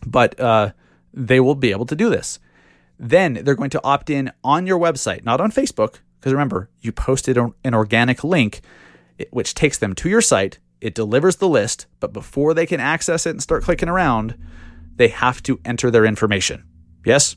But 0.06 0.40
uh, 0.40 0.72
they 1.14 1.40
will 1.40 1.56
be 1.56 1.72
able 1.72 1.86
to 1.88 1.96
do 1.96 2.10
this. 2.10 2.40
Then 3.00 3.36
they're 3.46 3.56
going 3.56 3.70
to 3.72 3.84
opt 3.84 4.10
in 4.10 4.32
on 4.44 4.68
your 4.68 4.78
website, 4.78 5.24
not 5.24 5.40
on 5.40 5.52
Facebook, 5.52 6.00
because 6.20 6.34
remember, 6.34 6.70
you 6.82 6.92
posted 6.92 7.38
an 7.38 7.74
organic 7.74 8.24
link 8.24 8.62
which 9.32 9.54
takes 9.54 9.78
them 9.78 9.94
to 9.96 10.10
your 10.10 10.22
site. 10.22 10.60
It 10.82 10.96
delivers 10.96 11.38
the 11.38 11.50
list, 11.50 11.88
but 12.00 12.14
before 12.14 12.54
they 12.54 12.66
can 12.66 12.80
access 12.80 13.26
it 13.26 13.32
and 13.32 13.42
start 13.42 13.64
clicking 13.64 13.90
around, 13.90 14.38
they 14.96 15.10
have 15.10 15.44
to 15.44 15.60
enter 15.66 15.92
their 15.92 16.06
information. 16.06 16.64
Yes? 17.06 17.36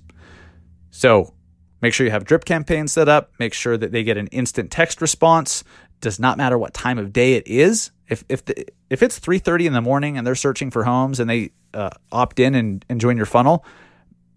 So 0.90 1.34
make 1.80 1.94
sure 1.94 2.06
you 2.06 2.12
have 2.12 2.24
drip 2.24 2.44
campaigns 2.44 2.92
set 2.92 3.08
up. 3.08 3.32
Make 3.38 3.54
sure 3.54 3.76
that 3.76 3.92
they 3.92 4.04
get 4.04 4.16
an 4.16 4.28
instant 4.28 4.70
text 4.70 5.00
response. 5.00 5.64
Does 6.00 6.18
not 6.18 6.38
matter 6.38 6.58
what 6.58 6.74
time 6.74 6.98
of 6.98 7.12
day 7.12 7.34
it 7.34 7.46
is. 7.46 7.90
If 8.08 8.24
if 8.28 8.44
the, 8.44 8.66
if 8.90 9.02
it's 9.02 9.18
3:30 9.18 9.66
in 9.66 9.72
the 9.72 9.80
morning 9.80 10.18
and 10.18 10.26
they're 10.26 10.34
searching 10.34 10.70
for 10.70 10.84
homes 10.84 11.20
and 11.20 11.30
they 11.30 11.52
uh, 11.72 11.90
opt 12.10 12.40
in 12.40 12.54
and, 12.54 12.84
and 12.88 13.00
join 13.00 13.16
your 13.16 13.26
funnel, 13.26 13.64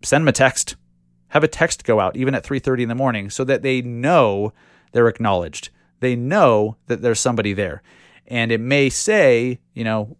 send 0.03 0.21
them 0.21 0.27
a 0.27 0.31
text 0.31 0.75
have 1.35 1.43
a 1.43 1.49
text 1.49 1.83
go 1.83 1.99
out 1.99 2.15
even 2.15 2.33
at 2.33 2.45
3:30 2.45 2.83
in 2.83 2.87
the 2.87 2.95
morning 2.95 3.29
so 3.29 3.43
that 3.43 3.61
they 3.61 3.81
know 3.81 4.53
they're 4.93 5.09
acknowledged. 5.09 5.69
They 5.99 6.15
know 6.15 6.77
that 6.87 7.01
there's 7.01 7.19
somebody 7.19 7.51
there. 7.51 7.83
And 8.25 8.53
it 8.53 8.61
may 8.61 8.89
say, 8.89 9.59
you 9.73 9.83
know, 9.83 10.15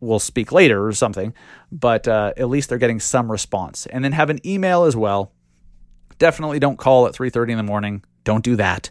we'll 0.00 0.18
speak 0.18 0.50
later 0.50 0.84
or 0.84 0.92
something, 0.92 1.32
but 1.70 2.08
uh, 2.08 2.32
at 2.36 2.48
least 2.48 2.68
they're 2.68 2.78
getting 2.78 2.98
some 2.98 3.30
response. 3.30 3.86
And 3.86 4.04
then 4.04 4.10
have 4.10 4.28
an 4.28 4.44
email 4.44 4.82
as 4.82 4.96
well. 4.96 5.30
Definitely 6.18 6.58
don't 6.58 6.78
call 6.78 7.06
at 7.06 7.14
3:30 7.14 7.52
in 7.52 7.56
the 7.56 7.62
morning. 7.62 8.02
Don't 8.24 8.42
do 8.42 8.56
that. 8.56 8.90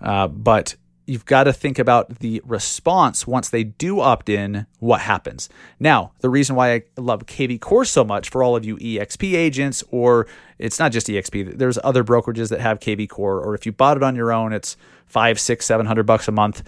Uh, 0.00 0.26
but 0.26 0.74
you've 1.06 1.24
got 1.24 1.44
to 1.44 1.52
think 1.52 1.78
about 1.78 2.18
the 2.18 2.42
response 2.44 3.26
once 3.26 3.48
they 3.48 3.64
do 3.64 4.00
opt 4.00 4.28
in, 4.28 4.66
what 4.80 5.00
happens. 5.00 5.48
Now, 5.78 6.12
the 6.20 6.28
reason 6.28 6.56
why 6.56 6.74
I 6.74 6.82
love 6.96 7.26
KV 7.26 7.60
Core 7.60 7.84
so 7.84 8.04
much 8.04 8.28
for 8.28 8.42
all 8.42 8.56
of 8.56 8.64
you 8.64 8.76
EXP 8.76 9.34
agents, 9.34 9.84
or 9.90 10.26
it's 10.58 10.78
not 10.78 10.92
just 10.92 11.06
EXP, 11.06 11.58
there's 11.58 11.78
other 11.84 12.02
brokerages 12.02 12.50
that 12.50 12.60
have 12.60 12.80
KV 12.80 13.08
Core, 13.08 13.40
or 13.40 13.54
if 13.54 13.64
you 13.64 13.72
bought 13.72 13.96
it 13.96 14.02
on 14.02 14.16
your 14.16 14.32
own, 14.32 14.52
it's 14.52 14.76
five, 15.06 15.38
six, 15.38 15.64
seven 15.64 15.86
hundred 15.86 16.04
bucks 16.04 16.26
a 16.26 16.32
month, 16.32 16.62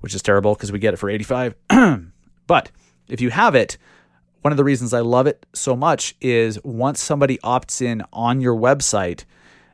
which 0.00 0.14
is 0.14 0.22
terrible 0.22 0.54
because 0.54 0.72
we 0.72 0.80
get 0.80 0.92
it 0.92 0.98
for 0.98 1.08
85. 1.08 1.54
but 2.46 2.70
if 3.08 3.20
you 3.20 3.30
have 3.30 3.54
it, 3.54 3.78
one 4.42 4.52
of 4.52 4.56
the 4.56 4.64
reasons 4.64 4.92
I 4.92 5.00
love 5.00 5.26
it 5.26 5.46
so 5.54 5.76
much 5.76 6.14
is 6.20 6.62
once 6.64 7.00
somebody 7.00 7.38
opts 7.38 7.80
in 7.80 8.02
on 8.12 8.40
your 8.40 8.54
website, 8.54 9.24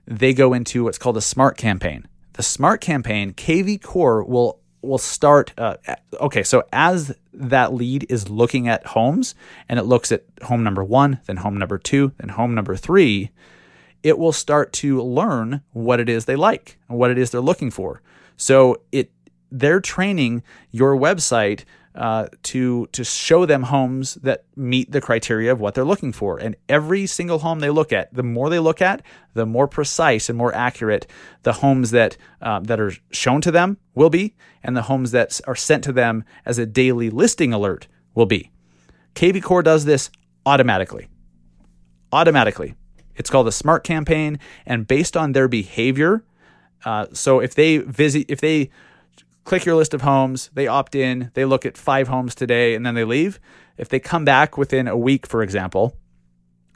they 0.06 0.34
go 0.34 0.52
into 0.52 0.84
what's 0.84 0.98
called 0.98 1.16
a 1.16 1.22
smart 1.22 1.56
campaign 1.56 2.06
the 2.34 2.42
smart 2.42 2.80
campaign, 2.80 3.32
KV 3.32 3.82
Core 3.82 4.24
will 4.24 4.58
will 4.82 4.98
start. 4.98 5.52
Uh, 5.56 5.76
okay, 6.20 6.42
so 6.42 6.64
as 6.72 7.14
that 7.32 7.72
lead 7.72 8.04
is 8.08 8.28
looking 8.28 8.68
at 8.68 8.84
homes 8.84 9.34
and 9.68 9.78
it 9.78 9.84
looks 9.84 10.10
at 10.10 10.24
home 10.42 10.64
number 10.64 10.82
one, 10.82 11.20
then 11.26 11.38
home 11.38 11.56
number 11.56 11.78
two, 11.78 12.12
then 12.18 12.30
home 12.30 12.54
number 12.54 12.74
three, 12.74 13.30
it 14.02 14.18
will 14.18 14.32
start 14.32 14.72
to 14.72 15.00
learn 15.00 15.62
what 15.72 16.00
it 16.00 16.08
is 16.08 16.24
they 16.24 16.36
like 16.36 16.78
and 16.88 16.98
what 16.98 17.10
it 17.10 17.18
is 17.18 17.30
they're 17.30 17.40
looking 17.40 17.70
for. 17.70 18.02
So 18.36 18.82
it 18.90 19.10
they're 19.50 19.80
training 19.80 20.42
your 20.70 20.96
website 20.96 21.64
uh, 21.94 22.26
to 22.42 22.86
to 22.92 23.04
show 23.04 23.44
them 23.44 23.64
homes 23.64 24.14
that 24.16 24.44
meet 24.56 24.90
the 24.92 25.00
criteria 25.00 25.52
of 25.52 25.60
what 25.60 25.74
they're 25.74 25.84
looking 25.84 26.12
for. 26.12 26.38
And 26.38 26.56
every 26.68 27.06
single 27.06 27.40
home 27.40 27.60
they 27.60 27.70
look 27.70 27.92
at, 27.92 28.12
the 28.14 28.22
more 28.22 28.48
they 28.48 28.58
look 28.58 28.80
at, 28.80 29.02
the 29.34 29.46
more 29.46 29.68
precise 29.68 30.28
and 30.28 30.38
more 30.38 30.54
accurate 30.54 31.06
the 31.42 31.54
homes 31.54 31.90
that 31.90 32.16
uh, 32.40 32.60
that 32.60 32.80
are 32.80 32.92
shown 33.10 33.40
to 33.42 33.50
them 33.50 33.76
will 33.94 34.10
be, 34.10 34.34
and 34.62 34.76
the 34.76 34.82
homes 34.82 35.10
that 35.10 35.40
are 35.46 35.56
sent 35.56 35.84
to 35.84 35.92
them 35.92 36.24
as 36.46 36.58
a 36.58 36.66
daily 36.66 37.10
listing 37.10 37.52
alert 37.52 37.88
will 38.14 38.26
be. 38.26 38.50
KV 39.14 39.42
Core 39.42 39.62
does 39.62 39.84
this 39.84 40.10
automatically. 40.46 41.08
Automatically. 42.12 42.74
It's 43.16 43.30
called 43.30 43.48
a 43.48 43.52
smart 43.52 43.84
campaign, 43.84 44.38
and 44.64 44.86
based 44.86 45.16
on 45.16 45.32
their 45.32 45.48
behavior. 45.48 46.24
Uh, 46.84 47.06
so 47.12 47.40
if 47.40 47.54
they 47.54 47.78
visit, 47.78 48.26
if 48.28 48.40
they 48.40 48.70
click 49.44 49.64
your 49.64 49.76
list 49.76 49.94
of 49.94 50.02
homes, 50.02 50.50
they 50.54 50.66
opt 50.66 50.94
in, 50.94 51.30
they 51.34 51.44
look 51.44 51.66
at 51.66 51.76
five 51.76 52.08
homes 52.08 52.34
today, 52.34 52.74
and 52.74 52.84
then 52.84 52.94
they 52.94 53.04
leave. 53.04 53.40
If 53.76 53.88
they 53.88 54.00
come 54.00 54.24
back 54.24 54.56
within 54.56 54.86
a 54.86 54.96
week, 54.96 55.26
for 55.26 55.42
example, 55.42 55.96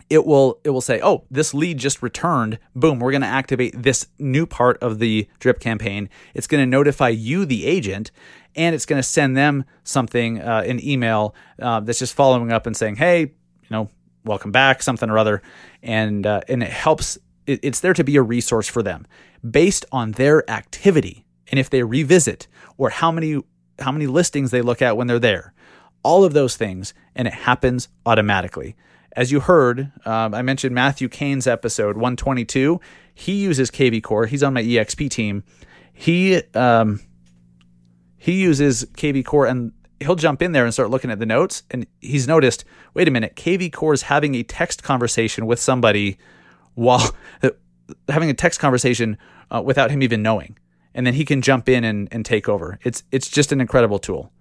it 0.09 0.24
will 0.24 0.61
it 0.64 0.70
will 0.70 0.81
say, 0.81 1.00
"Oh, 1.02 1.24
this 1.31 1.52
lead 1.52 1.79
just 1.79 2.02
returned. 2.02 2.59
Boom, 2.74 3.00
we're 3.00 3.11
going 3.11 3.22
to 3.22 3.26
activate 3.26 3.83
this 3.83 4.07
new 4.18 4.46
part 4.46 4.81
of 4.83 4.98
the 4.98 5.29
drip 5.40 5.59
campaign. 5.59 6.09
It's 6.35 6.46
going 6.46 6.62
to 6.62 6.66
notify 6.66 7.09
you, 7.09 7.44
the 7.44 7.66
agent, 7.66 8.12
and 8.55 8.74
it's 8.74 8.87
going 8.87 9.00
to 9.00 9.09
send 9.09 9.37
them 9.37 9.64
something, 9.83 10.40
uh, 10.40 10.62
an 10.66 10.85
email 10.85 11.35
uh, 11.61 11.81
that's 11.81 11.98
just 11.98 12.14
following 12.14 12.52
up 12.52 12.66
and 12.66 12.76
saying, 12.76 12.96
"Hey, 12.96 13.20
you 13.20 13.70
know, 13.70 13.90
welcome 14.24 14.52
back, 14.52 14.83
something 14.83 15.11
or 15.11 15.18
other," 15.18 15.42
and 15.83 16.26
uh, 16.26 16.40
and 16.48 16.62
it 16.62 16.70
helps. 16.70 17.18
It, 17.46 17.61
it's 17.62 17.81
there 17.81 17.94
to 17.94 18.05
be 18.05 18.16
a 18.16 18.22
resource 18.22 18.68
for 18.68 18.83
them 18.83 19.07
based 19.48 19.85
on 19.92 20.12
their 20.12 20.48
activity 20.50 21.25
and 21.50 21.61
if 21.61 21.70
they 21.70 21.82
revisit 21.82 22.46
or 22.76 22.90
how 22.90 23.11
many 23.11 23.42
how 23.78 23.92
many 23.92 24.06
listings 24.06 24.50
they 24.50 24.62
look 24.62 24.80
at 24.80 24.96
when 24.96 25.06
they're 25.06 25.18
there 25.18 25.52
all 26.02 26.24
of 26.24 26.32
those 26.32 26.56
things 26.56 26.94
and 27.16 27.26
it 27.26 27.35
happens 27.35 27.88
automatically. 28.06 28.76
As 29.12 29.32
you 29.32 29.40
heard 29.40 29.92
um, 30.04 30.35
i 30.35 30.42
mentioned 30.42 30.74
matthew 30.74 31.09
kane's 31.09 31.46
episode 31.46 31.96
122 31.96 32.80
he 33.18 33.32
uses 33.42 33.70
kv 33.70 34.02
core. 34.02 34.26
He's 34.26 34.42
on 34.42 34.52
my 34.52 34.62
exp 34.62 35.11
team. 35.11 35.42
He 35.92 36.42
um, 36.54 37.00
he 38.18 38.42
uses 38.42 38.85
kv 38.85 39.24
core 39.24 39.46
and 39.46 39.72
he'll 40.00 40.16
jump 40.16 40.42
in 40.42 40.52
there 40.52 40.64
and 40.64 40.72
start 40.74 40.90
looking 40.90 41.11
at 41.11 41.18
the 41.18 41.26
notes 41.26 41.62
and 41.70 41.87
he's 42.00 42.28
noticed 42.28 42.64
wait 42.92 43.09
a 43.09 43.11
minute 43.11 43.35
kv 43.35 43.72
core 43.72 43.94
is 43.94 44.02
having 44.02 44.35
a 44.35 44.42
text 44.42 44.82
conversation 44.82 45.46
with 45.46 45.59
somebody 45.59 46.18
while 46.74 47.16
having 48.09 48.28
a 48.28 48.35
text 48.35 48.61
conversation 48.61 49.16
uh, 49.50 49.62
without 49.64 49.90
him 49.90 50.02
even 50.02 50.22
knowing 50.22 50.59
and 50.96 51.06
then 51.06 51.14
he 51.14 51.24
can 51.24 51.42
jump 51.42 51.68
in 51.68 51.85
and, 51.85 52.09
and 52.11 52.24
take 52.24 52.48
over. 52.48 52.80
It's 52.82 53.04
it's 53.12 53.28
just 53.28 53.52
an 53.52 53.61
incredible 53.61 54.00
tool. 54.00 54.32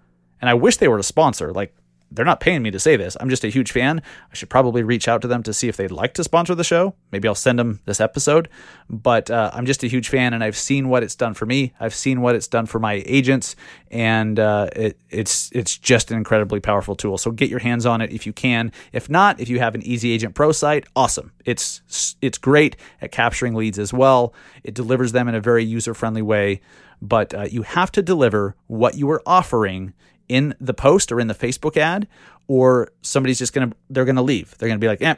And 0.42 0.50
I 0.50 0.54
wish 0.54 0.78
they 0.78 0.88
were 0.88 0.98
a 0.98 1.04
sponsor. 1.04 1.52
Like 1.52 1.76
they're 2.16 2.26
not 2.26 2.40
paying 2.40 2.62
me 2.62 2.72
to 2.72 2.80
say 2.80 2.96
this. 2.96 3.16
I'm 3.20 3.30
just 3.30 3.44
a 3.44 3.50
huge 3.50 3.72
fan. 3.72 4.02
I 4.32 4.36
should 4.36 4.50
probably 4.50 4.84
reach 4.84 5.08
out 5.08 5.22
to 5.22 5.28
them 5.28 5.44
to 5.44 5.54
see 5.54 5.68
if 5.68 5.78
they'd 5.78 5.92
like 5.92 6.14
to 6.16 6.24
sponsor 6.24 6.56
the 6.56 6.64
show. 6.64 6.96
Maybe 7.12 7.28
I'll 7.28 7.36
send 7.36 7.60
them 7.60 7.82
this 7.86 8.00
episode. 8.00 8.50
But 8.90 9.30
uh, 9.30 9.52
I'm 9.54 9.66
just 9.66 9.84
a 9.84 9.88
huge 9.88 10.10
fan, 10.10 10.34
and 10.34 10.44
I've 10.44 10.58
seen 10.58 10.90
what 10.90 11.04
it's 11.04 11.16
done 11.16 11.34
for 11.34 11.46
me. 11.46 11.74
I've 11.80 11.94
seen 11.96 12.22
what 12.22 12.36
it's 12.36 12.48
done 12.48 12.66
for 12.66 12.80
my 12.80 13.04
agents, 13.06 13.56
and 13.92 14.40
uh, 14.40 14.70
it, 14.76 15.00
it's 15.10 15.50
it's 15.54 15.78
just 15.78 16.12
an 16.12 16.18
incredibly 16.18 16.60
powerful 16.60 16.96
tool. 16.96 17.18
So 17.18 17.32
get 17.32 17.50
your 17.50 17.60
hands 17.60 17.86
on 17.86 18.02
it 18.02 18.12
if 18.12 18.26
you 18.26 18.34
can. 18.34 18.72
If 18.94 19.10
not, 19.10 19.40
if 19.40 19.50
you 19.50 19.60
have 19.60 19.76
an 19.76 19.82
Easy 19.84 20.12
Agent 20.12 20.36
Pro 20.36 20.52
site, 20.52 20.86
awesome. 20.96 21.32
It's 21.46 21.82
it's 22.22 22.38
great 22.38 22.76
at 23.02 23.12
capturing 23.12 23.56
leads 23.56 23.80
as 23.80 23.94
well. 23.94 24.34
It 24.64 24.74
delivers 24.74 25.12
them 25.12 25.28
in 25.28 25.36
a 25.36 25.42
very 25.42 25.64
user 25.64 25.94
friendly 25.94 26.22
way. 26.22 26.62
But 27.02 27.34
uh, 27.34 27.42
you 27.44 27.64
have 27.64 27.92
to 27.94 28.02
deliver 28.02 28.56
what 28.68 28.96
you 28.96 29.10
are 29.12 29.22
offering 29.26 29.94
in 30.28 30.56
the 30.60 30.74
post 30.74 31.12
or 31.12 31.20
in 31.20 31.28
the 31.28 31.36
Facebook 31.36 31.78
ad, 31.78 32.08
or 32.48 32.92
somebody's 33.02 33.40
just 33.40 33.54
gonna 33.54 33.72
they're 33.90 34.06
gonna 34.06 34.22
leave. 34.22 34.58
They're 34.58 34.70
gonna 34.70 34.80
be 34.80 34.88
like, 34.88 35.02
eh, 35.02 35.16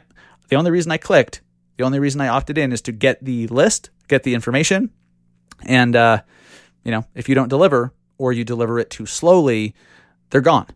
the 0.48 0.56
only 0.56 0.70
reason 0.70 0.92
I 0.92 0.96
clicked, 0.96 1.40
the 1.76 1.84
only 1.84 1.98
reason 1.98 2.20
I 2.20 2.28
opted 2.28 2.58
in 2.58 2.72
is 2.72 2.82
to 2.82 2.92
get 2.92 3.24
the 3.24 3.46
list, 3.48 3.90
get 4.08 4.22
the 4.22 4.34
information, 4.34 4.90
and 5.64 5.94
uh, 5.94 6.22
you 6.84 6.90
know, 6.90 7.04
if 7.14 7.28
you 7.28 7.34
don't 7.34 7.48
deliver 7.48 7.92
or 8.16 8.32
you 8.32 8.44
deliver 8.44 8.78
it 8.78 8.90
too 8.90 9.06
slowly, 9.06 9.74
they're 10.30 10.40
gone. 10.40 10.66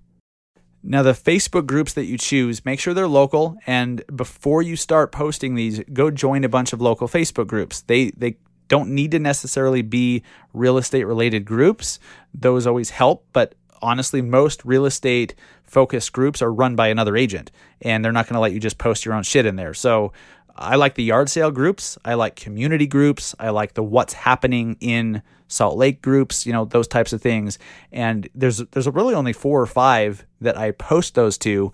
Now, 0.84 1.02
the 1.02 1.12
Facebook 1.12 1.66
groups 1.66 1.92
that 1.94 2.06
you 2.06 2.18
choose, 2.18 2.64
make 2.64 2.80
sure 2.80 2.92
they're 2.92 3.06
local. 3.06 3.56
And 3.66 4.02
before 4.14 4.62
you 4.62 4.74
start 4.74 5.12
posting 5.12 5.54
these, 5.54 5.80
go 5.92 6.10
join 6.10 6.42
a 6.42 6.48
bunch 6.48 6.72
of 6.72 6.80
local 6.80 7.06
Facebook 7.06 7.46
groups. 7.46 7.82
They 7.82 8.10
they 8.10 8.36
don't 8.68 8.90
need 8.90 9.10
to 9.12 9.18
necessarily 9.18 9.82
be 9.82 10.22
real 10.52 10.78
estate 10.78 11.04
related 11.04 11.44
groups. 11.44 11.98
Those 12.34 12.66
always 12.66 12.90
help, 12.90 13.26
but 13.32 13.54
honestly, 13.82 14.22
most 14.22 14.64
real 14.64 14.86
estate 14.86 15.34
focused 15.64 16.12
groups 16.12 16.40
are 16.40 16.52
run 16.52 16.76
by 16.76 16.88
another 16.88 17.16
agent 17.16 17.50
and 17.80 18.04
they're 18.04 18.12
not 18.12 18.26
going 18.26 18.34
to 18.34 18.40
let 18.40 18.52
you 18.52 18.60
just 18.60 18.78
post 18.78 19.04
your 19.04 19.14
own 19.14 19.22
shit 19.22 19.46
in 19.46 19.56
there. 19.56 19.74
So 19.74 20.12
I 20.56 20.76
like 20.76 20.94
the 20.94 21.02
yard 21.02 21.28
sale 21.28 21.50
groups. 21.50 21.98
I 22.04 22.14
like 22.14 22.36
community 22.36 22.86
groups. 22.86 23.34
I 23.38 23.50
like 23.50 23.74
the 23.74 23.82
what's 23.82 24.12
happening 24.12 24.76
in 24.80 25.22
Salt 25.48 25.76
Lake 25.76 26.00
groups, 26.00 26.46
you 26.46 26.52
know, 26.52 26.64
those 26.64 26.88
types 26.88 27.12
of 27.12 27.20
things. 27.20 27.58
And 27.90 28.28
there's 28.34 28.58
there's 28.58 28.86
really 28.88 29.14
only 29.14 29.32
four 29.32 29.60
or 29.60 29.66
five 29.66 30.26
that 30.40 30.56
I 30.56 30.70
post 30.72 31.14
those 31.14 31.36
to. 31.38 31.72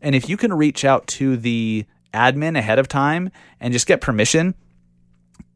And 0.00 0.14
if 0.14 0.28
you 0.28 0.36
can 0.36 0.52
reach 0.52 0.84
out 0.84 1.06
to 1.08 1.36
the 1.36 1.84
admin 2.14 2.56
ahead 2.56 2.78
of 2.78 2.88
time 2.88 3.30
and 3.60 3.72
just 3.72 3.86
get 3.86 4.00
permission, 4.00 4.54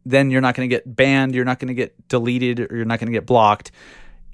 then 0.05 0.31
you're 0.31 0.41
not 0.41 0.55
going 0.55 0.69
to 0.69 0.75
get 0.75 0.97
banned, 0.97 1.35
you're 1.35 1.45
not 1.45 1.59
going 1.59 1.69
to 1.69 1.75
get 1.75 2.09
deleted, 2.09 2.61
or 2.61 2.77
you're 2.77 2.85
not 2.85 2.99
going 2.99 3.07
to 3.07 3.12
get 3.12 3.27
blocked. 3.27 3.71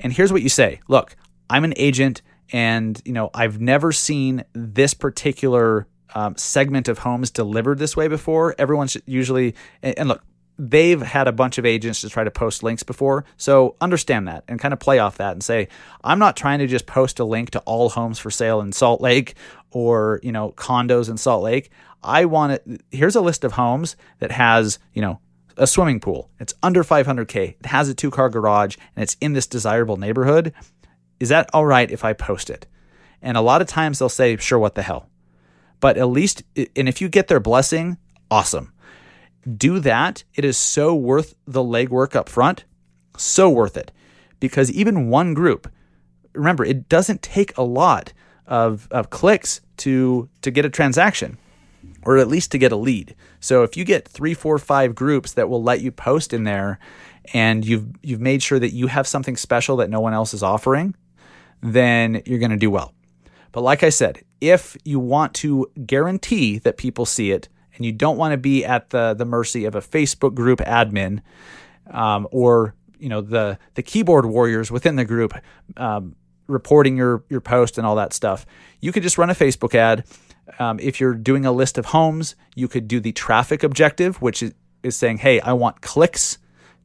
And 0.01 0.13
here's 0.13 0.33
what 0.33 0.43
you 0.43 0.49
say 0.49 0.81
Look, 0.89 1.17
I'm 1.51 1.65
an 1.65 1.75
agent 1.77 2.23
and 2.53 3.01
you 3.05 3.13
know 3.13 3.31
I've 3.35 3.61
never 3.61 3.93
seen 3.93 4.45
this 4.53 4.95
particular 4.95 5.87
um, 6.15 6.37
segment 6.37 6.89
of 6.89 6.99
homes 6.99 7.31
delivered 7.31 7.79
this 7.79 7.97
way 7.97 8.09
before. 8.09 8.55
Everyone's 8.59 8.97
usually 9.07 9.55
and, 9.83 9.99
and 9.99 10.09
look, 10.09 10.23
they've 10.59 11.01
had 11.01 11.29
a 11.29 11.33
bunch 11.33 11.57
of 11.59 11.65
agents 11.65 12.01
to 12.01 12.09
try 12.09 12.25
to 12.25 12.31
post 12.31 12.63
links 12.63 12.83
before. 12.83 13.25
So 13.37 13.77
understand 13.81 14.27
that 14.29 14.45
and 14.49 14.59
kind 14.59 14.75
of 14.75 14.81
play 14.81 14.99
off 14.99 15.19
that 15.19 15.33
and 15.33 15.43
say, 15.43 15.69
I'm 16.03 16.19
not 16.19 16.37
trying 16.37 16.59
to 16.59 16.67
just 16.67 16.87
post 16.87 17.21
a 17.21 17.25
link 17.25 17.51
to 17.51 17.61
all 17.61 17.89
homes 17.91 18.19
for 18.19 18.31
sale 18.31 18.61
in 18.61 18.73
Salt 18.73 19.01
Lake 19.01 19.35
or, 19.71 20.21
you 20.23 20.33
know, 20.33 20.53
condos 20.53 21.09
in 21.09 21.17
Salt 21.17 21.45
Lake. 21.45 21.71
I 22.03 22.25
want 22.25 22.53
it. 22.53 22.83
Here's 22.91 23.17
a 23.17 23.21
list 23.21 23.45
of 23.45 23.53
homes 23.53 23.97
that 24.19 24.33
has, 24.33 24.79
you 24.95 25.03
know, 25.03 25.21
a 25.57 25.67
swimming 25.67 26.01
pool. 26.01 26.31
It's 26.39 26.55
under 26.63 26.83
500K. 26.85 27.57
It 27.59 27.67
has 27.67 27.89
a 27.89 27.95
two 27.95 28.11
car 28.11 28.29
garage 28.29 28.77
and 28.97 29.03
it's 29.03 29.17
in 29.21 29.33
this 29.33 29.47
desirable 29.47 29.97
neighborhood 29.97 30.53
is 31.21 31.29
that 31.31 31.51
all 31.53 31.67
right 31.67 31.91
if 31.91 32.05
I 32.05 32.13
post 32.13 32.51
it? 32.51 32.67
And 33.21 33.37
a 33.37 33.43
lot 33.43 33.61
of 33.61 33.69
times 33.69 33.99
they'll 33.99 34.09
say, 34.09 34.37
sure, 34.37 34.59
what 34.59 34.75
the 34.75 34.83
hell. 34.83 35.09
But 35.81 35.97
at 35.97 36.09
least, 36.09 36.43
and 36.57 36.89
if 36.89 37.01
you 37.01 37.09
get 37.09 37.29
their 37.29 37.41
blessing, 37.41 37.99
awesome. 38.31 38.73
Do 39.57 39.81
that. 39.81 40.25
It 40.35 40.45
is 40.45 40.57
so 40.57 40.95
worth 40.95 41.35
the 41.47 41.63
legwork 41.63 42.15
up 42.15 42.29
front. 42.29 42.65
So 43.17 43.51
worth 43.51 43.77
it. 43.77 43.93
Because 44.41 44.71
even 44.71 45.09
one 45.09 45.35
group, 45.35 45.71
remember, 46.33 46.65
it 46.65 46.89
doesn't 46.89 47.23
take 47.23 47.57
a 47.57 47.63
lot 47.63 48.13
of, 48.47 48.89
of 48.91 49.11
clicks 49.11 49.61
to, 49.79 50.29
to 50.43 50.51
get 50.51 50.65
a 50.65 50.71
transaction 50.71 51.39
or 52.05 52.19
at 52.19 52.29
least 52.29 52.53
to 52.53 52.59
get 52.59 52.73
a 52.73 52.77
lead. 52.77 53.15
So 53.41 53.63
if 53.63 53.77
you 53.77 53.85
get 53.85 54.07
three, 54.07 54.35
four, 54.35 54.59
five 54.59 54.95
groups 54.95 55.33
that 55.33 55.49
will 55.49 55.63
let 55.63 55.81
you 55.81 55.91
post 55.91 56.33
in 56.33 56.45
there 56.45 56.79
and 57.35 57.65
you've 57.65 57.87
you've 58.03 58.21
made 58.21 58.43
sure 58.43 58.59
that 58.59 58.73
you 58.73 58.87
have 58.87 59.07
something 59.07 59.37
special 59.37 59.77
that 59.77 59.91
no 59.91 60.01
one 60.01 60.15
else 60.15 60.33
is 60.33 60.43
offering, 60.43 60.95
then 61.61 62.23
you're 62.27 62.39
going 62.39 62.51
to 62.51 62.57
do 62.57 62.71
well. 62.71 62.95
But 63.53 63.63
like 63.63 63.83
I 63.83 63.89
said, 63.89 64.23
if 64.41 64.77
you 64.85 65.01
want 65.01 65.35
to 65.35 65.71
guarantee 65.87 66.59
that 66.59 66.77
people 66.77 67.07
see 67.07 67.33
it 67.33 67.49
and 67.75 67.85
you 67.85 67.93
don't 67.93 68.17
want 68.17 68.33
to 68.33 68.39
be 68.39 68.65
at 68.65 68.91
the, 68.91 69.15
the 69.15 69.25
mercy 69.25 69.65
of 69.65 69.75
a 69.75 69.81
Facebook 69.81 70.35
group 70.35 70.61
admin 70.61 71.23
um, 71.91 72.29
or 72.31 72.75
you 72.99 73.09
know 73.09 73.21
the 73.21 73.59
the 73.75 73.83
keyboard 73.83 74.27
warriors 74.27 74.71
within 74.71 74.97
the 74.97 75.05
group 75.05 75.33
um, 75.77 76.17
reporting 76.47 76.97
your 76.97 77.23
your 77.29 77.41
post 77.41 77.79
and 77.79 77.87
all 77.87 77.97
that 77.97 78.13
stuff. 78.13 78.47
You 78.81 78.93
could 78.93 79.03
just 79.03 79.19
run 79.19 79.31
a 79.31 79.35
Facebook 79.35 79.75
ad. 79.75 80.05
Um, 80.59 80.81
if 80.81 80.99
you're 80.99 81.15
doing 81.15 81.45
a 81.45 81.53
list 81.53 81.77
of 81.79 81.87
homes, 81.87 82.35
you 82.55 82.69
could 82.69 82.89
do 82.89 83.01
the 83.01 83.13
traffic 83.13 83.63
objective, 83.63 84.21
which 84.23 84.43
is, 84.43 84.55
is 84.83 84.97
saying, 84.97 85.19
"Hey, 85.19 85.41
I 85.41 85.53
want 85.53 85.81
clicks 85.81 86.39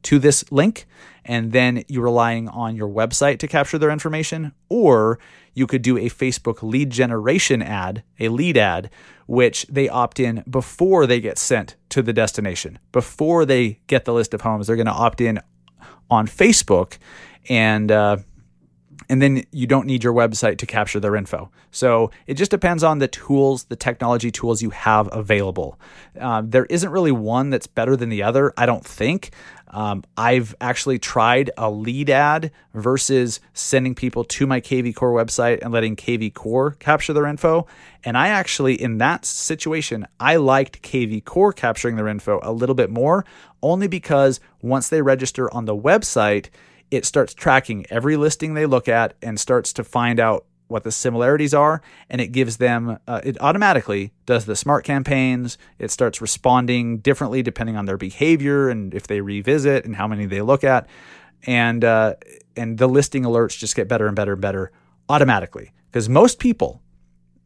to 0.04 0.18
this 0.18 0.50
link," 0.52 0.86
and 1.24 1.52
then 1.52 1.84
you're 1.88 2.04
relying 2.04 2.48
on 2.48 2.76
your 2.76 2.88
website 2.88 3.38
to 3.38 3.48
capture 3.48 3.78
their 3.78 3.90
information, 3.90 4.52
or 4.68 5.18
you 5.54 5.66
could 5.66 5.82
do 5.82 5.96
a 5.96 6.08
Facebook 6.08 6.62
lead 6.62 6.90
generation 6.90 7.62
ad, 7.62 8.02
a 8.20 8.28
lead 8.28 8.56
ad, 8.56 8.90
which 9.26 9.66
they 9.68 9.88
opt 9.88 10.20
in 10.20 10.44
before 10.48 11.06
they 11.06 11.20
get 11.20 11.38
sent 11.38 11.76
to 11.88 12.02
the 12.02 12.12
destination. 12.12 12.78
Before 12.92 13.44
they 13.44 13.80
get 13.86 14.04
the 14.04 14.12
list 14.12 14.34
of 14.34 14.42
homes, 14.42 14.66
they're 14.66 14.76
going 14.76 14.86
to 14.86 14.92
opt 14.92 15.20
in 15.20 15.40
on 16.10 16.26
Facebook, 16.26 16.98
and 17.48 17.90
uh, 17.90 18.18
and 19.08 19.20
then 19.20 19.44
you 19.50 19.66
don't 19.66 19.86
need 19.86 20.04
your 20.04 20.12
website 20.12 20.58
to 20.58 20.66
capture 20.66 21.00
their 21.00 21.16
info. 21.16 21.50
So 21.70 22.10
it 22.26 22.34
just 22.34 22.50
depends 22.50 22.82
on 22.82 22.98
the 22.98 23.08
tools, 23.08 23.64
the 23.64 23.76
technology 23.76 24.30
tools 24.30 24.62
you 24.62 24.70
have 24.70 25.08
available. 25.12 25.78
Um, 26.18 26.50
there 26.50 26.66
isn't 26.66 26.90
really 26.90 27.12
one 27.12 27.50
that's 27.50 27.66
better 27.66 27.96
than 27.96 28.08
the 28.08 28.22
other, 28.22 28.52
I 28.56 28.66
don't 28.66 28.84
think. 28.84 29.32
Um, 29.74 30.04
I've 30.16 30.54
actually 30.60 31.00
tried 31.00 31.50
a 31.58 31.68
lead 31.68 32.08
ad 32.08 32.52
versus 32.74 33.40
sending 33.54 33.96
people 33.96 34.22
to 34.24 34.46
my 34.46 34.60
KV 34.60 34.94
Core 34.94 35.12
website 35.12 35.62
and 35.62 35.72
letting 35.72 35.96
KV 35.96 36.32
Core 36.32 36.72
capture 36.78 37.12
their 37.12 37.26
info. 37.26 37.66
And 38.04 38.16
I 38.16 38.28
actually, 38.28 38.80
in 38.80 38.98
that 38.98 39.24
situation, 39.24 40.06
I 40.20 40.36
liked 40.36 40.82
KV 40.82 41.24
Core 41.24 41.52
capturing 41.52 41.96
their 41.96 42.06
info 42.06 42.38
a 42.44 42.52
little 42.52 42.76
bit 42.76 42.88
more, 42.88 43.24
only 43.64 43.88
because 43.88 44.38
once 44.62 44.88
they 44.88 45.02
register 45.02 45.52
on 45.52 45.64
the 45.64 45.76
website, 45.76 46.50
it 46.94 47.04
starts 47.04 47.34
tracking 47.34 47.86
every 47.90 48.16
listing 48.16 48.54
they 48.54 48.66
look 48.66 48.88
at 48.88 49.14
and 49.22 49.38
starts 49.38 49.72
to 49.74 49.84
find 49.84 50.20
out 50.20 50.46
what 50.66 50.82
the 50.82 50.92
similarities 50.92 51.52
are 51.52 51.82
and 52.08 52.20
it 52.20 52.28
gives 52.28 52.56
them 52.56 52.98
uh, 53.06 53.20
it 53.22 53.40
automatically 53.40 54.12
does 54.26 54.46
the 54.46 54.56
smart 54.56 54.84
campaigns. 54.84 55.58
It 55.78 55.90
starts 55.90 56.20
responding 56.20 56.98
differently 56.98 57.42
depending 57.42 57.76
on 57.76 57.84
their 57.84 57.98
behavior 57.98 58.70
and 58.70 58.94
if 58.94 59.06
they 59.06 59.20
revisit 59.20 59.84
and 59.84 59.96
how 59.96 60.08
many 60.08 60.26
they 60.26 60.40
look 60.40 60.64
at. 60.64 60.88
And 61.46 61.84
uh, 61.84 62.14
and 62.56 62.78
the 62.78 62.88
listing 62.88 63.24
alerts 63.24 63.58
just 63.58 63.76
get 63.76 63.88
better 63.88 64.06
and 64.06 64.16
better 64.16 64.32
and 64.32 64.40
better 64.40 64.72
automatically. 65.08 65.72
Because 65.90 66.08
most 66.08 66.38
people 66.38 66.80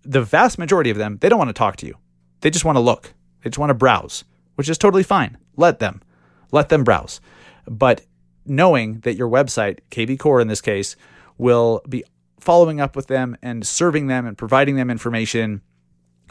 the 0.02 0.22
vast 0.22 0.58
majority 0.58 0.90
of 0.90 0.96
them 0.96 1.18
they 1.20 1.28
don't 1.28 1.38
want 1.38 1.48
to 1.48 1.54
talk 1.54 1.76
to 1.76 1.86
you. 1.86 1.96
They 2.40 2.50
just 2.50 2.64
want 2.64 2.76
to 2.76 2.80
look. 2.80 3.14
They 3.42 3.50
just 3.50 3.58
want 3.58 3.70
to 3.70 3.74
browse 3.74 4.24
which 4.58 4.68
is 4.68 4.76
totally 4.76 5.04
fine. 5.04 5.38
Let 5.56 5.78
them. 5.78 6.02
Let 6.50 6.68
them 6.68 6.82
browse. 6.82 7.20
But 7.68 8.00
knowing 8.48 9.00
that 9.00 9.16
your 9.16 9.28
website, 9.28 9.80
KV 9.90 10.18
Core 10.18 10.40
in 10.40 10.48
this 10.48 10.60
case, 10.60 10.96
will 11.36 11.82
be 11.88 12.04
following 12.40 12.80
up 12.80 12.96
with 12.96 13.06
them 13.06 13.36
and 13.42 13.66
serving 13.66 14.06
them 14.06 14.26
and 14.26 14.36
providing 14.36 14.76
them 14.76 14.90
information 14.90 15.62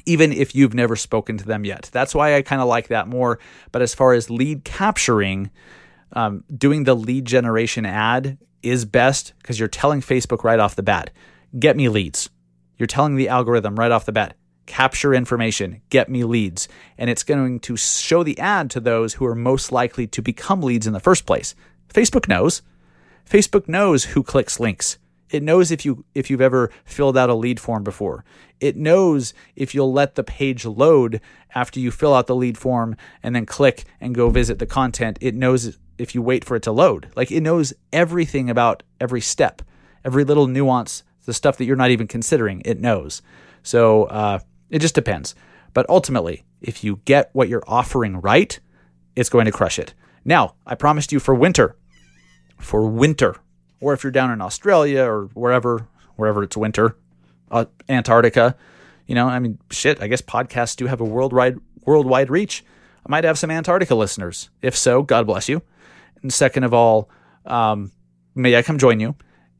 even 0.05 0.31
if 0.31 0.55
you've 0.55 0.73
never 0.73 0.95
spoken 0.95 1.37
to 1.37 1.45
them 1.45 1.65
yet. 1.65 1.89
That's 1.91 2.15
why 2.15 2.35
I 2.35 2.41
kind 2.41 2.61
of 2.61 2.67
like 2.67 2.87
that 2.87 3.07
more. 3.07 3.39
But 3.71 3.81
as 3.81 3.93
far 3.93 4.13
as 4.13 4.29
lead 4.29 4.63
capturing, 4.63 5.51
um, 6.13 6.43
doing 6.55 6.85
the 6.85 6.95
lead 6.95 7.25
generation 7.25 7.85
ad 7.85 8.37
is 8.63 8.85
best 8.85 9.33
because 9.39 9.59
you're 9.59 9.67
telling 9.67 10.01
Facebook 10.01 10.43
right 10.43 10.59
off 10.59 10.75
the 10.75 10.83
bat, 10.83 11.11
get 11.59 11.75
me 11.75 11.89
leads. 11.89 12.29
You're 12.77 12.87
telling 12.87 13.15
the 13.15 13.27
algorithm 13.27 13.75
right 13.75 13.91
off 13.91 14.05
the 14.05 14.11
bat, 14.11 14.37
capture 14.65 15.13
information, 15.13 15.81
get 15.89 16.09
me 16.09 16.23
leads. 16.23 16.69
And 16.97 17.09
it's 17.09 17.23
going 17.23 17.59
to 17.61 17.75
show 17.75 18.23
the 18.23 18.39
ad 18.39 18.69
to 18.71 18.79
those 18.79 19.15
who 19.15 19.25
are 19.25 19.35
most 19.35 19.71
likely 19.71 20.07
to 20.07 20.21
become 20.21 20.61
leads 20.61 20.87
in 20.87 20.93
the 20.93 20.99
first 20.99 21.25
place. 21.25 21.55
Facebook 21.93 22.27
knows. 22.27 22.61
Facebook 23.29 23.67
knows 23.67 24.05
who 24.05 24.23
clicks 24.23 24.59
links. 24.59 24.97
It 25.29 25.43
knows 25.43 25.71
if 25.71 25.83
you 25.85 26.05
if 26.15 26.29
you've 26.29 26.41
ever 26.41 26.71
filled 26.85 27.17
out 27.17 27.29
a 27.29 27.33
lead 27.35 27.59
form 27.59 27.83
before. 27.83 28.23
It 28.59 28.77
knows 28.77 29.33
if 29.55 29.75
you'll 29.75 29.91
let 29.91 30.15
the 30.15 30.23
page 30.23 30.65
load 30.65 31.21
after 31.53 31.79
you 31.79 31.91
fill 31.91 32.13
out 32.13 32.27
the 32.27 32.35
lead 32.35 32.57
form 32.57 32.95
and 33.21 33.35
then 33.35 33.45
click 33.45 33.83
and 33.99 34.15
go 34.15 34.29
visit 34.29 34.59
the 34.59 34.65
content. 34.65 35.17
It 35.21 35.35
knows 35.35 35.77
if 35.97 36.15
you 36.15 36.21
wait 36.21 36.45
for 36.45 36.55
it 36.55 36.63
to 36.63 36.71
load. 36.71 37.09
Like 37.15 37.31
it 37.31 37.41
knows 37.41 37.73
everything 37.91 38.49
about 38.49 38.83
every 38.99 39.21
step, 39.21 39.61
every 40.05 40.23
little 40.23 40.47
nuance, 40.47 41.03
the 41.25 41.33
stuff 41.33 41.57
that 41.57 41.65
you're 41.65 41.75
not 41.75 41.91
even 41.91 42.07
considering. 42.07 42.61
It 42.63 42.79
knows. 42.79 43.21
So 43.63 44.05
uh, 44.05 44.39
it 44.69 44.79
just 44.79 44.95
depends. 44.95 45.35
But 45.73 45.87
ultimately, 45.89 46.45
if 46.61 46.83
you 46.83 47.01
get 47.05 47.29
what 47.33 47.49
you're 47.49 47.63
offering 47.67 48.21
right, 48.21 48.57
it's 49.15 49.29
going 49.29 49.45
to 49.45 49.51
crush 49.51 49.77
it. 49.77 49.93
Now, 50.27 50.55
I 50.65 50.75
promised 50.75 51.13
you 51.13 51.21
for 51.21 51.33
winter, 51.33 51.77
for 52.59 52.85
winter, 52.85 53.37
or 53.79 53.93
if 53.93 54.03
you're 54.03 54.11
down 54.11 54.29
in 54.29 54.41
Australia 54.41 55.03
or 55.03 55.27
wherever, 55.33 55.87
wherever 56.17 56.43
it's 56.43 56.57
winter, 56.57 56.97
uh, 57.49 57.63
Antarctica, 57.87 58.57
you 59.05 59.15
know, 59.15 59.29
I 59.29 59.39
mean, 59.39 59.57
shit, 59.71 60.01
I 60.01 60.07
guess 60.07 60.21
podcasts 60.21 60.75
do 60.75 60.85
have 60.87 60.99
a 60.99 61.05
worldwide 61.05 61.55
worldwide 61.85 62.29
reach. 62.29 62.65
I 63.05 63.09
might 63.09 63.23
have 63.23 63.39
some 63.39 63.49
Antarctica 63.49 63.95
listeners. 63.95 64.49
If 64.61 64.75
so, 64.75 65.01
God 65.01 65.25
bless 65.25 65.47
you. 65.47 65.61
And 66.21 66.33
second 66.33 66.65
of 66.65 66.73
all, 66.73 67.09
um, 67.45 67.93
may 68.35 68.57
I 68.57 68.63
come 68.63 68.77
join 68.77 68.99
you? 68.99 69.15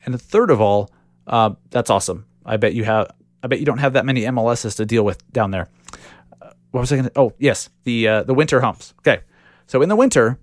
And 0.06 0.22
third 0.22 0.52
of 0.52 0.60
all, 0.60 0.92
uh, 1.28 1.52
that's 1.70 1.90
awesome. 1.90 2.26
I 2.46 2.58
bet 2.58 2.74
you 2.74 2.84
have. 2.84 3.10
I 3.42 3.48
bet 3.48 3.60
you 3.60 3.66
don't 3.66 3.78
have 3.78 3.94
that 3.94 4.06
many 4.06 4.24
MLSs 4.24 4.76
to 4.76 4.86
deal 4.86 5.06
with 5.06 5.26
down 5.32 5.52
there. 5.52 5.70
Uh, 6.42 6.50
what 6.72 6.82
was 6.82 6.92
I 6.92 6.98
going 6.98 7.08
to? 7.08 7.12
Oh, 7.16 7.34
yes, 7.40 7.70
the 7.86 8.06
uh, 8.10 8.24
the 8.24 8.34
winter 8.34 8.60
humps. 8.60 8.94
Okay, 9.00 9.22
so 9.66 9.82
in 9.82 9.88
the 9.88 9.96
winter, 9.96 10.38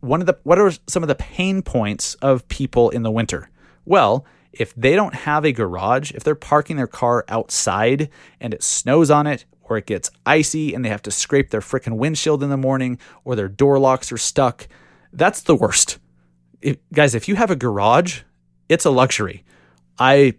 one 0.00 0.20
of 0.20 0.26
the 0.26 0.38
what 0.42 0.58
are 0.58 0.72
some 0.86 1.02
of 1.02 1.08
the 1.08 1.14
pain 1.14 1.62
points 1.62 2.14
of 2.16 2.46
people 2.48 2.90
in 2.90 3.02
the 3.02 3.10
winter? 3.10 3.50
Well, 3.84 4.26
if 4.52 4.74
they 4.74 4.94
don't 4.94 5.14
have 5.14 5.44
a 5.44 5.52
garage, 5.52 6.12
if 6.12 6.24
they're 6.24 6.34
parking 6.34 6.76
their 6.76 6.86
car 6.86 7.24
outside 7.28 8.08
and 8.40 8.54
it 8.54 8.62
snows 8.62 9.10
on 9.10 9.26
it 9.26 9.44
or 9.62 9.76
it 9.76 9.86
gets 9.86 10.10
icy 10.24 10.74
and 10.74 10.84
they 10.84 10.88
have 10.88 11.02
to 11.02 11.10
scrape 11.10 11.50
their 11.50 11.60
freaking 11.60 11.96
windshield 11.96 12.42
in 12.42 12.50
the 12.50 12.56
morning 12.56 12.98
or 13.24 13.36
their 13.36 13.48
door 13.48 13.78
locks 13.78 14.10
are 14.12 14.18
stuck, 14.18 14.68
that's 15.12 15.42
the 15.42 15.54
worst. 15.54 15.98
If, 16.62 16.78
guys, 16.92 17.14
if 17.14 17.28
you 17.28 17.36
have 17.36 17.50
a 17.50 17.56
garage, 17.56 18.22
it's 18.68 18.84
a 18.84 18.90
luxury. 18.90 19.44
I 19.98 20.34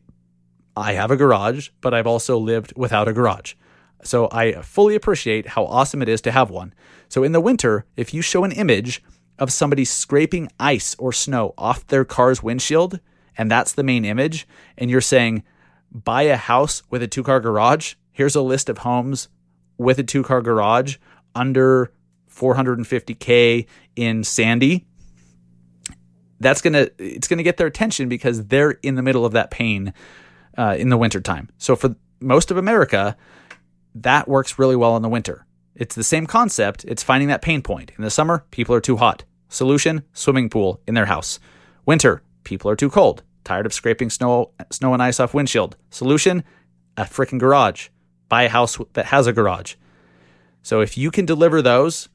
I 0.75 0.93
have 0.93 1.09
a 1.09 1.15
garage, 1.15 1.69
but 1.81 1.93
I've 1.93 2.05
also 2.05 2.37
lived 2.37 2.73
without 2.75 3.07
a 3.07 3.13
garage. 3.13 3.55
So 4.03 4.29
I 4.31 4.61
fully 4.61 4.93
appreciate 4.95 5.47
how 5.47 5.65
awesome 5.65 6.03
it 6.03 6.09
is 6.09 6.21
to 6.21 6.31
have 6.31 6.51
one. 6.51 6.73
So 7.09 7.23
in 7.23 7.31
the 7.31 7.41
winter, 7.41 7.85
if 7.95 8.13
you 8.13 8.21
show 8.21 8.43
an 8.43 8.51
image 8.51 9.01
of 9.39 9.51
somebody 9.51 9.85
scraping 9.85 10.49
ice 10.59 10.95
or 10.97 11.13
snow 11.13 11.53
off 11.57 11.85
their 11.87 12.05
car's 12.05 12.41
windshield, 12.41 12.99
and 13.37 13.51
that's 13.51 13.73
the 13.73 13.83
main 13.83 14.05
image, 14.05 14.47
and 14.77 14.89
you're 14.89 15.01
saying, 15.01 15.43
buy 15.91 16.23
a 16.23 16.37
house 16.37 16.83
with 16.89 17.03
a 17.03 17.07
two 17.07 17.23
car 17.23 17.39
garage, 17.39 17.95
here's 18.11 18.35
a 18.35 18.41
list 18.41 18.69
of 18.69 18.79
homes 18.79 19.29
with 19.77 19.99
a 19.99 20.03
two 20.03 20.23
car 20.23 20.41
garage 20.41 20.97
under 21.35 21.91
450K 22.31 23.67
in 23.95 24.23
Sandy. 24.23 24.85
That's 26.39 26.61
gonna 26.61 26.89
it's 26.99 27.27
gonna 27.27 27.43
get 27.43 27.57
their 27.57 27.67
attention 27.67 28.09
because 28.09 28.45
they're 28.45 28.71
in 28.71 28.95
the 28.95 29.01
middle 29.01 29.25
of 29.25 29.33
that 29.33 29.49
pain 29.49 29.93
uh, 30.57 30.75
in 30.77 30.89
the 30.89 30.97
wintertime. 30.97 31.49
So 31.57 31.75
for 31.75 31.95
most 32.19 32.51
of 32.51 32.57
America, 32.57 33.17
that 33.95 34.27
works 34.27 34.59
really 34.59 34.75
well 34.75 34.95
in 34.95 35.01
the 35.01 35.09
winter. 35.09 35.45
It's 35.75 35.95
the 35.95 36.03
same 36.03 36.25
concept. 36.25 36.85
It's 36.85 37.03
finding 37.03 37.27
that 37.29 37.41
pain 37.41 37.61
point. 37.61 37.91
In 37.97 38.03
the 38.03 38.09
summer, 38.09 38.45
people 38.51 38.73
are 38.75 38.81
too 38.81 38.97
hot. 38.97 39.23
Solution: 39.49 40.03
swimming 40.13 40.49
pool 40.49 40.81
in 40.87 40.93
their 40.93 41.05
house. 41.05 41.39
Winter: 41.85 42.21
people 42.43 42.69
are 42.69 42.75
too 42.75 42.89
cold. 42.89 43.23
Tired 43.43 43.65
of 43.65 43.73
scraping 43.73 44.09
snow, 44.09 44.51
snow 44.71 44.93
and 44.93 45.01
ice 45.01 45.19
off 45.19 45.33
windshield. 45.33 45.77
Solution: 45.89 46.43
a 46.97 47.03
freaking 47.03 47.39
garage. 47.39 47.89
Buy 48.29 48.43
a 48.43 48.49
house 48.49 48.77
that 48.93 49.05
has 49.05 49.27
a 49.27 49.33
garage. 49.33 49.75
So 50.63 50.81
if 50.81 50.97
you 50.97 51.11
can 51.11 51.25
deliver 51.25 51.61
those, 51.61 52.09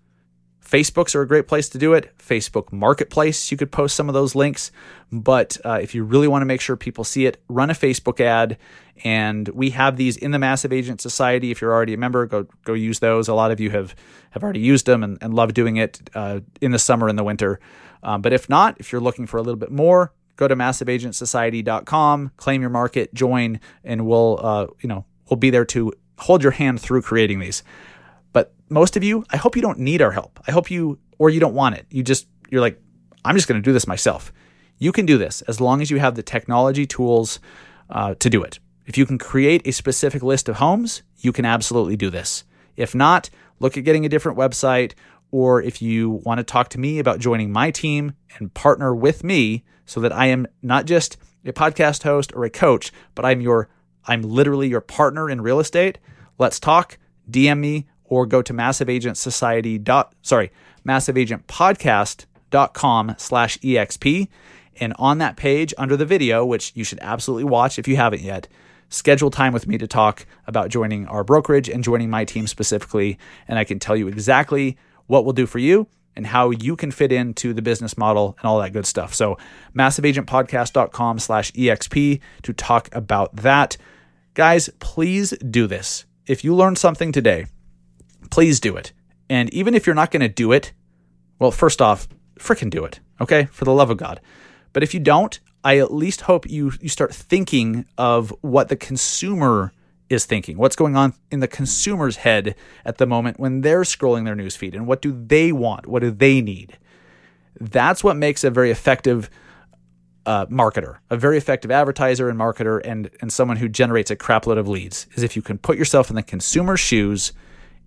Facebooks 0.64 1.14
are 1.14 1.22
a 1.22 1.29
great 1.29 1.48
place 1.48 1.68
to 1.70 1.79
do 1.79 1.92
it. 1.92 2.16
Facebook 2.18 2.72
Marketplace, 2.72 3.51
you 3.51 3.57
could 3.57 3.72
post 3.72 3.96
some 3.96 4.09
of 4.09 4.14
those 4.14 4.35
links. 4.35 4.70
But 5.11 5.59
uh, 5.64 5.81
if 5.83 5.94
you 5.94 6.05
really 6.05 6.29
want 6.29 6.42
to 6.42 6.46
make 6.46 6.61
sure 6.61 6.77
people 6.77 7.05
see 7.05 7.27
it, 7.27 7.42
run 7.48 7.68
a 7.68 7.75
Facebook 7.75 8.20
ad. 8.20 8.57
And 9.05 9.48
we 9.48 9.70
have 9.70 9.96
these 9.96 10.16
in 10.16 10.31
the 10.31 10.38
Massive 10.38 10.72
Agent 10.72 11.01
Society. 11.01 11.51
If 11.51 11.61
you're 11.61 11.72
already 11.72 11.94
a 11.94 11.98
member, 11.98 12.27
go 12.27 12.46
go 12.64 12.75
use 12.75 13.01
those. 13.01 13.29
A 13.29 13.35
lot 13.35 13.51
of 13.51 13.59
you 13.59 13.70
have 13.70 13.94
have 14.31 14.42
already 14.42 14.61
used 14.61 14.87
them 14.87 15.03
and, 15.03 15.18
and 15.20 15.35
love 15.35 15.53
doing 15.53 15.77
it 15.77 16.09
uh, 16.14 16.40
in 16.61 16.70
the 16.70 16.79
summer 16.79 17.09
and 17.09 17.18
the 17.18 17.25
winter. 17.25 17.59
Um, 18.03 18.22
but 18.22 18.33
if 18.33 18.48
not, 18.48 18.77
if 18.79 18.92
you're 18.92 19.01
looking 19.01 19.27
for 19.27 19.38
a 19.38 19.42
little 19.42 19.59
bit 19.59 19.70
more, 19.70 20.12
go 20.37 20.48
to 20.48 20.57
massiveagentsociety.com, 20.57 22.33
claim 22.37 22.61
your 22.61 22.70
market, 22.70 23.12
join, 23.14 23.61
and 23.85 24.07
we'll 24.07 24.38
uh, 24.42 24.66
you 24.81 24.88
know 24.88 25.05
we'll 25.29 25.38
be 25.38 25.51
there 25.51 25.64
to 25.66 25.92
hold 26.18 26.42
your 26.42 26.53
hand 26.53 26.81
through 26.81 27.03
creating 27.03 27.40
these. 27.40 27.62
Most 28.73 28.97
of 28.97 29.05
you, 29.05 29.23
I 29.31 29.37
hope 29.37 29.55
you 29.55 29.61
don't 29.61 29.79
need 29.79 30.01
our 30.01 30.13
help. 30.13 30.41
I 30.49 30.51
hope 30.51 30.71
you 30.71 30.99
or 31.19 31.29
you 31.29 31.41
don't 31.41 31.55
want 31.55 31.77
it. 31.77 31.87
You 31.91 32.03
just 32.03 32.27
you're 32.51 32.63
like, 32.63 32.81
I'm 33.23 33.37
just 33.37 33.47
going 33.47 33.61
to 33.61 33.65
do 33.65 33.73
this 33.73 33.87
myself. 33.87 34.33
You 34.79 34.93
can 34.93 35.05
do 35.05 35.19
this 35.19 35.43
as 35.43 35.61
long 35.61 35.83
as 35.83 35.91
you 35.91 35.99
have 35.99 36.15
the 36.15 36.23
technology 36.23 36.87
tools 36.87 37.39
uh, 37.91 38.15
to 38.15 38.31
do 38.31 38.43
it. 38.43 38.61
If 38.87 38.97
you 38.97 39.05
can 39.05 39.19
create 39.19 39.67
a 39.67 39.73
specific 39.73 40.23
list 40.23 40.49
of 40.49 40.57
homes, 40.57 41.03
you 41.19 41.33
can 41.33 41.45
absolutely 41.45 41.97
do 41.97 42.09
this. 42.09 42.45
If 42.75 42.95
not, 42.95 43.29
look 43.61 43.77
at 43.77 43.85
getting 43.85 44.07
a 44.07 44.09
different 44.09 44.39
website 44.39 44.95
or 45.31 45.61
if 45.63 45.83
you 45.83 46.23
want 46.25 46.39
to 46.39 46.45
talk 46.45 46.71
to 46.71 46.81
me 46.81 46.99
about 46.99 47.21
joining 47.21 47.53
my 47.53 47.71
team 47.71 48.15
and 48.39 48.55
partner 48.55 48.95
with 48.95 49.23
me 49.23 49.65
so 49.85 50.01
that 50.01 50.13
I 50.13 50.27
am 50.27 50.47
not 50.63 50.87
just 50.87 51.19
a 51.45 51.53
podcast 51.53 52.05
host 52.05 52.33
or 52.35 52.45
a 52.45 52.51
coach, 52.51 52.91
but 53.15 53.27
I'm 53.27 53.43
your 53.43 53.69
I'm 54.07 54.23
literally 54.23 54.69
your 54.69 54.81
partner 54.81 55.29
in 55.29 55.43
real 55.43 55.61
estate. 55.61 55.99
Let's 56.39 56.59
talk. 56.59 56.97
DM 57.31 57.59
me 57.59 57.87
or 58.12 58.27
go 58.27 58.42
to 58.42 58.53
massiveagentsociety 58.53 59.83
dot 59.83 60.14
sorry 60.20 60.53
massiveagentpodcast.com 60.87 63.14
slash 63.16 63.57
exp 63.59 64.29
and 64.79 64.92
on 64.98 65.16
that 65.16 65.37
page 65.37 65.72
under 65.79 65.96
the 65.96 66.05
video 66.05 66.44
which 66.44 66.72
you 66.75 66.85
should 66.85 66.98
absolutely 67.01 67.44
watch 67.44 67.79
if 67.79 67.88
you 67.88 67.96
haven't 67.96 68.20
yet 68.20 68.46
schedule 68.90 69.31
time 69.31 69.55
with 69.55 69.66
me 69.66 69.79
to 69.79 69.87
talk 69.87 70.27
about 70.46 70.68
joining 70.68 71.07
our 71.07 71.25
brokerage 71.25 71.70
and 71.70 71.83
joining 71.83 72.11
my 72.11 72.27
team 72.27 72.46
specifically 72.46 73.18
and 73.48 73.59
i 73.59 73.64
can 73.64 73.79
tell 73.79 73.96
you 73.96 74.09
exactly 74.09 74.77
what 75.07 75.25
we'll 75.25 75.33
do 75.33 75.46
for 75.46 75.59
you 75.59 75.88
and 76.14 76.27
how 76.27 76.51
you 76.51 76.77
can 76.77 76.90
fit 76.90 77.11
into 77.11 77.55
the 77.55 77.62
business 77.62 77.96
model 77.96 78.37
and 78.38 78.46
all 78.46 78.61
that 78.61 78.75
good 78.75 78.85
stuff. 78.85 79.14
So 79.14 79.38
massiveagentpodcast.com 79.75 81.18
slash 81.18 81.51
EXP 81.53 82.20
to 82.42 82.53
talk 82.53 82.90
about 82.92 83.35
that. 83.37 83.79
Guys, 84.35 84.68
please 84.79 85.31
do 85.38 85.66
this. 85.66 86.05
If 86.27 86.44
you 86.44 86.55
learned 86.55 86.77
something 86.77 87.12
today, 87.12 87.46
please 88.33 88.59
do 88.59 88.77
it. 88.77 88.92
And 89.29 89.53
even 89.53 89.75
if 89.75 89.87
you're 89.87 89.95
not 89.95 90.11
going 90.11 90.23
to 90.23 90.29
do 90.29 90.53
it, 90.53 90.73
well, 91.38 91.51
first 91.51 91.83
off, 91.83 92.09
fricking 92.38 92.71
do 92.71 92.85
it, 92.85 92.99
okay? 93.21 93.45
For 93.45 93.64
the 93.66 93.73
love 93.73 93.90
of 93.90 93.99
God. 93.99 94.21
But 94.73 94.83
if 94.83 94.95
you 94.95 95.01
don't, 95.01 95.38
I 95.62 95.79
at 95.79 95.92
least 95.92 96.23
hope 96.23 96.49
you 96.49 96.73
you 96.81 96.88
start 96.88 97.14
thinking 97.14 97.85
of 97.97 98.35
what 98.40 98.68
the 98.68 98.75
consumer 98.75 99.73
is 100.09 100.25
thinking, 100.25 100.57
what's 100.57 100.77
going 100.77 100.97
on 100.97 101.14
in 101.31 101.40
the 101.40 101.47
consumer's 101.47 102.16
head 102.16 102.55
at 102.85 102.99
the 102.99 103.07
moment 103.07 103.38
when 103.38 103.61
they're 103.61 103.83
scrolling 103.83 104.25
their 104.25 104.35
newsfeed, 104.35 104.75
and 104.75 104.87
what 104.87 105.03
do 105.03 105.12
they 105.12 105.53
want? 105.53 105.87
What 105.87 106.01
do 106.01 106.11
they 106.11 106.40
need? 106.40 106.79
That's 107.61 108.03
what 108.03 108.16
makes 108.16 108.45
a 108.45 108.51
very 108.51 108.71
effective 108.71 109.31
uh, 110.27 110.47
marketer, 110.47 110.99
a 111.11 111.16
very 111.16 111.37
effective 111.37 111.71
advertiser 111.71 112.29
and 112.29 112.38
marketer, 112.38 112.81
and 112.83 113.11
and 113.21 113.31
someone 113.31 113.59
who 113.59 113.68
generates 113.68 114.11
a 114.11 114.16
crapload 114.16 114.59
of 114.59 114.66
leads. 114.68 115.07
Is 115.14 115.23
if 115.23 115.37
you 115.37 115.42
can 115.42 115.59
put 115.59 115.77
yourself 115.79 116.09
in 116.11 116.16
the 116.16 116.23
consumer's 116.23 116.81
shoes 116.81 117.33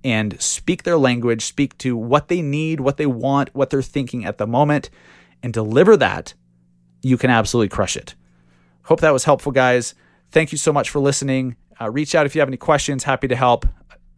and 0.05 0.39
speak 0.39 0.83
their 0.83 0.97
language, 0.97 1.43
speak 1.43 1.75
to 1.79 1.97
what 1.97 2.27
they 2.27 2.41
need, 2.41 2.79
what 2.79 2.97
they 2.97 3.07
want, 3.07 3.49
what 3.53 3.71
they're 3.71 3.81
thinking 3.81 4.23
at 4.23 4.37
the 4.37 4.45
moment, 4.45 4.91
and 5.41 5.51
deliver 5.51 5.97
that, 5.97 6.35
you 7.01 7.17
can 7.17 7.31
absolutely 7.31 7.69
crush 7.69 7.97
it. 7.97 8.13
Hope 8.83 9.01
that 9.01 9.11
was 9.11 9.25
helpful, 9.25 9.51
guys. 9.51 9.95
Thank 10.29 10.51
you 10.51 10.59
so 10.59 10.71
much 10.71 10.91
for 10.91 10.99
listening. 10.99 11.55
Uh, 11.81 11.89
reach 11.89 12.13
out 12.13 12.25
if 12.27 12.35
you 12.35 12.41
have 12.41 12.47
any 12.49 12.57
questions. 12.57 13.03
Happy 13.03 13.27
to 13.27 13.35
help. 13.35 13.65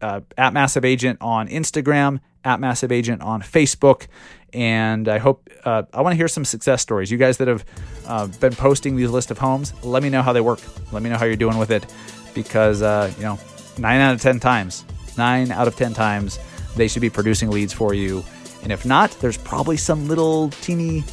Uh, 0.00 0.20
at 0.36 0.52
Massive 0.52 0.84
Agent 0.84 1.18
on 1.20 1.48
Instagram, 1.48 2.20
at 2.44 2.60
Massive 2.60 2.92
Agent 2.92 3.22
on 3.22 3.42
Facebook, 3.42 4.06
and 4.52 5.08
I 5.08 5.18
hope 5.18 5.48
uh, 5.64 5.82
I 5.92 6.02
want 6.02 6.12
to 6.12 6.16
hear 6.16 6.28
some 6.28 6.44
success 6.44 6.82
stories. 6.82 7.10
You 7.10 7.18
guys 7.18 7.38
that 7.38 7.48
have 7.48 7.64
uh, 8.06 8.26
been 8.38 8.54
posting 8.54 8.94
these 8.94 9.10
list 9.10 9.30
of 9.30 9.38
homes, 9.38 9.72
let 9.82 10.02
me 10.02 10.10
know 10.10 10.22
how 10.22 10.32
they 10.32 10.40
work. 10.40 10.60
Let 10.92 11.02
me 11.02 11.10
know 11.10 11.16
how 11.16 11.24
you're 11.24 11.34
doing 11.34 11.58
with 11.58 11.72
it, 11.72 11.84
because 12.32 12.80
uh, 12.80 13.10
you 13.16 13.24
know, 13.24 13.38
nine 13.76 14.00
out 14.00 14.14
of 14.14 14.20
ten 14.20 14.38
times, 14.38 14.84
nine 15.18 15.50
out 15.50 15.68
of 15.68 15.76
ten 15.76 15.92
times, 15.92 16.38
they 16.76 16.88
should 16.88 17.02
be 17.02 17.10
producing 17.10 17.50
leads 17.50 17.72
for 17.72 17.92
you. 17.92 18.24
And 18.62 18.72
if 18.72 18.86
not, 18.86 19.10
there's 19.20 19.36
probably 19.36 19.76
some 19.76 20.08
little 20.08 20.48
teeny 20.50 21.04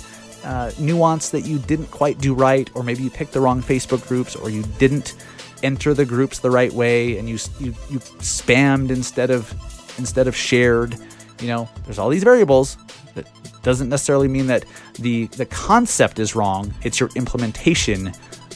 uh, 0.43 0.71
nuance 0.79 1.29
that 1.29 1.41
you 1.41 1.59
didn't 1.59 1.91
quite 1.91 2.19
do 2.19 2.33
right, 2.33 2.69
or 2.75 2.83
maybe 2.83 3.03
you 3.03 3.09
picked 3.09 3.33
the 3.33 3.41
wrong 3.41 3.61
Facebook 3.61 4.07
groups, 4.07 4.35
or 4.35 4.49
you 4.49 4.63
didn't 4.77 5.15
enter 5.63 5.93
the 5.93 6.05
groups 6.05 6.39
the 6.39 6.51
right 6.51 6.71
way 6.71 7.17
and 7.17 7.27
you 7.27 7.37
you, 7.59 7.73
you 7.89 7.99
spammed 8.21 8.89
instead 8.89 9.31
of 9.31 9.51
instead 9.97 10.27
of 10.27 10.35
shared. 10.35 10.95
You 11.41 11.47
know 11.47 11.69
there's 11.83 11.99
all 11.99 12.09
these 12.09 12.23
variables 12.23 12.77
that 13.15 13.27
doesn't 13.63 13.89
necessarily 13.89 14.27
mean 14.27 14.47
that 14.47 14.65
the 14.99 15.27
the 15.27 15.45
concept 15.45 16.19
is 16.19 16.35
wrong. 16.35 16.73
It's 16.83 16.99
your 16.99 17.09
implementation 17.15 18.13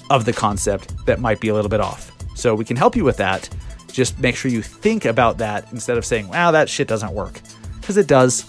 of 0.10 0.26
the 0.26 0.34
concept 0.34 1.06
that 1.06 1.20
might 1.20 1.40
be 1.40 1.50
a 1.50 1.54
little 1.54 1.70
bit 1.70 1.82
off. 1.82 2.12
So 2.36 2.56
we 2.56 2.66
can 2.66 2.78
help 2.78 2.96
you 2.96 3.04
with 3.04 3.18
that 3.18 3.50
just 3.92 4.20
make 4.20 4.36
sure 4.36 4.50
you 4.52 4.62
think 4.62 5.06
about 5.06 5.38
that 5.38 5.72
instead 5.72 5.98
of 5.98 6.06
saying 6.06 6.28
wow 6.28 6.52
that 6.52 6.70
shit 6.70 6.88
doesn't 6.88 7.14
work 7.14 7.42
because 7.80 7.98
it 7.98 8.08
does 8.08 8.46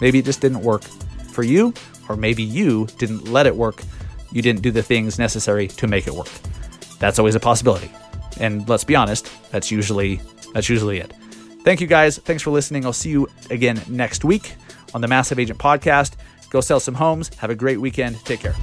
maybe 0.00 0.18
it 0.18 0.24
just 0.24 0.40
didn't 0.40 0.60
work 0.60 0.82
for 1.32 1.42
you 1.42 1.72
or 2.08 2.16
maybe 2.16 2.42
you 2.42 2.86
didn't 2.98 3.28
let 3.28 3.46
it 3.46 3.54
work 3.54 3.82
you 4.32 4.42
didn't 4.42 4.62
do 4.62 4.70
the 4.70 4.82
things 4.82 5.18
necessary 5.18 5.68
to 5.68 5.86
make 5.86 6.06
it 6.06 6.14
work 6.14 6.30
that's 7.02 7.18
always 7.18 7.34
a 7.34 7.40
possibility. 7.40 7.90
And 8.38 8.66
let's 8.68 8.84
be 8.84 8.94
honest, 8.94 9.28
that's 9.50 9.72
usually 9.72 10.20
that's 10.54 10.68
usually 10.68 10.98
it. 10.98 11.12
Thank 11.64 11.80
you 11.80 11.88
guys. 11.88 12.18
Thanks 12.18 12.44
for 12.44 12.50
listening. 12.50 12.86
I'll 12.86 12.92
see 12.92 13.10
you 13.10 13.28
again 13.50 13.80
next 13.88 14.24
week 14.24 14.54
on 14.94 15.00
the 15.00 15.08
Massive 15.08 15.40
Agent 15.40 15.58
Podcast. 15.58 16.14
Go 16.50 16.60
sell 16.60 16.78
some 16.78 16.94
homes. 16.94 17.34
Have 17.38 17.50
a 17.50 17.56
great 17.56 17.80
weekend. 17.80 18.24
Take 18.24 18.40
care. 18.40 18.54